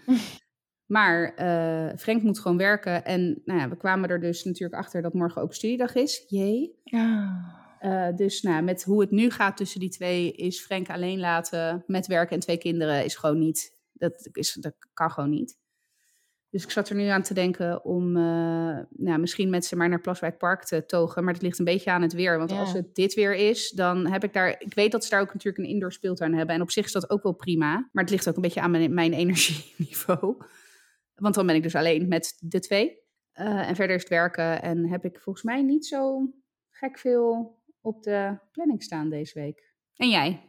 [0.85, 3.05] maar uh, Frank moet gewoon werken.
[3.05, 6.25] En nou ja, we kwamen er dus natuurlijk achter dat morgen ook studiedag is.
[6.27, 6.79] Jee.
[6.83, 7.57] Ja.
[7.81, 11.83] Uh, dus nou, met hoe het nu gaat tussen die twee, is Frank alleen laten
[11.87, 13.77] met werken en twee kinderen, is gewoon niet.
[13.93, 15.57] Dat, is, dat kan gewoon niet.
[16.49, 19.89] Dus ik zat er nu aan te denken om uh, nou, misschien met ze maar
[19.89, 21.23] naar Plaswijk Park te togen.
[21.23, 22.37] Maar dat ligt een beetje aan het weer.
[22.37, 24.55] Want als het dit weer is, dan heb ik daar...
[24.59, 26.55] Ik weet dat ze daar ook natuurlijk een indoor speeltuin hebben.
[26.55, 27.89] En op zich is dat ook wel prima.
[27.91, 30.37] Maar het ligt ook een beetje aan mijn, mijn energieniveau.
[31.15, 32.97] Want dan ben ik dus alleen met de twee.
[33.35, 34.61] Uh, en verder is het werken.
[34.61, 36.29] En heb ik volgens mij niet zo
[36.69, 39.73] gek veel op de planning staan deze week.
[39.95, 40.41] En jij?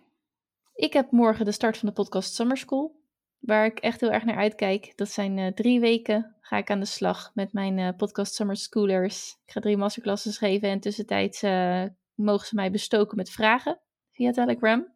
[0.74, 2.99] Ik heb morgen de start van de podcast Summer School
[3.40, 4.92] waar ik echt heel erg naar uitkijk.
[4.96, 8.56] Dat zijn uh, drie weken ga ik aan de slag met mijn uh, podcast Summer
[8.56, 9.38] Schoolers.
[9.46, 11.84] Ik ga drie masterclasses geven en tussentijds uh,
[12.14, 13.80] mogen ze mij bestoken met vragen
[14.12, 14.86] via Telegram.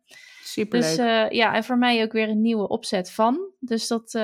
[0.43, 0.81] Super.
[0.81, 0.97] Dus
[1.37, 3.53] ja, en voor mij ook weer een nieuwe opzet van.
[3.61, 4.15] Dus dat.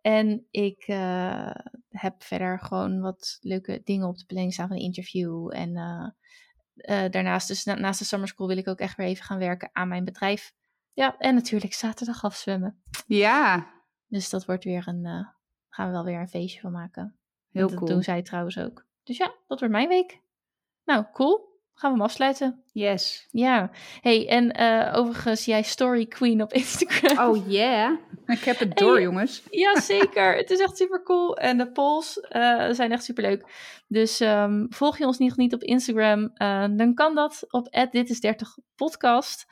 [0.00, 0.84] en ik
[1.88, 5.54] heb verder gewoon wat leuke dingen op de planning staan van een interview.
[5.54, 5.72] En
[7.10, 9.88] daarnaast, dus naast de Summer School, wil ik ook echt weer even gaan werken aan
[9.88, 10.52] mijn bedrijf.
[10.96, 12.82] Ja, en natuurlijk zaterdag afzwemmen.
[13.06, 13.70] Ja.
[14.06, 15.28] Dus dat wordt weer een, uh,
[15.68, 17.18] gaan we wel weer een feestje van maken.
[17.50, 17.90] Heel dat cool.
[17.90, 18.86] doen zij trouwens ook.
[19.02, 20.20] Dus ja, dat wordt mijn week.
[20.84, 21.55] Nou, cool.
[21.78, 22.62] Gaan we hem afsluiten?
[22.72, 23.28] Yes.
[23.30, 23.70] Ja.
[24.00, 27.28] Hey, en uh, overigens, jij Story Queen op Instagram.
[27.28, 27.98] Oh yeah.
[28.26, 29.42] Ik heb het door, jongens.
[29.50, 30.36] Ja, zeker.
[30.36, 31.36] het is echt super cool.
[31.36, 33.44] En de polls uh, zijn echt super leuk.
[33.88, 38.10] Dus um, volg je ons nog niet op Instagram, uh, dan kan dat op Dit
[38.10, 39.46] is 30 podcast.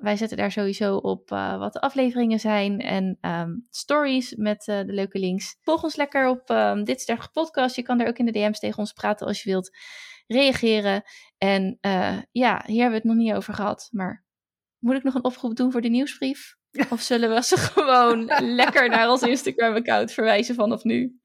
[0.00, 5.18] wij zetten daar sowieso op wat de afleveringen zijn en um, stories met de leuke
[5.18, 5.56] links.
[5.60, 7.76] Volg ons lekker op um, Dit is 30 podcast.
[7.76, 9.70] Je kan daar ook in de DM's tegen ons praten als je wilt
[10.26, 11.02] reageren.
[11.38, 13.88] En uh, ja, hier hebben we het nog niet over gehad.
[13.90, 14.24] Maar
[14.78, 16.56] moet ik nog een oproep doen voor de nieuwsbrief?
[16.90, 21.20] Of zullen we ze gewoon lekker naar ons Instagram-account verwijzen vanaf nu?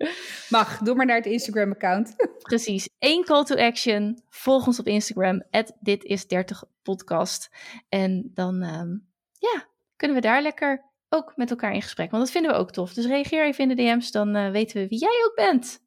[0.49, 2.15] Mag, doe maar naar het Instagram-account.
[2.49, 2.89] Precies.
[2.99, 4.23] Eén call to action.
[4.29, 5.43] Volg ons op Instagram,
[5.79, 7.49] dit is 30 podcast.
[7.89, 8.97] En dan ehm,
[9.39, 12.11] ja, kunnen we daar lekker ook met elkaar in gesprek.
[12.11, 12.93] Want dat vinden we ook tof.
[12.93, 15.83] Dus reageer even in de DM's, dan uh, weten we wie jij ook bent.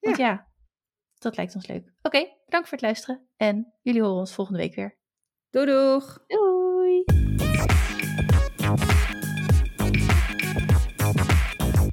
[0.00, 0.47] Want ja
[1.18, 1.82] dat lijkt ons leuk.
[1.82, 3.28] Oké, okay, bedankt voor het luisteren.
[3.36, 4.98] En jullie horen ons volgende week weer.
[5.50, 6.24] Doei doeg!
[6.26, 6.57] Doei!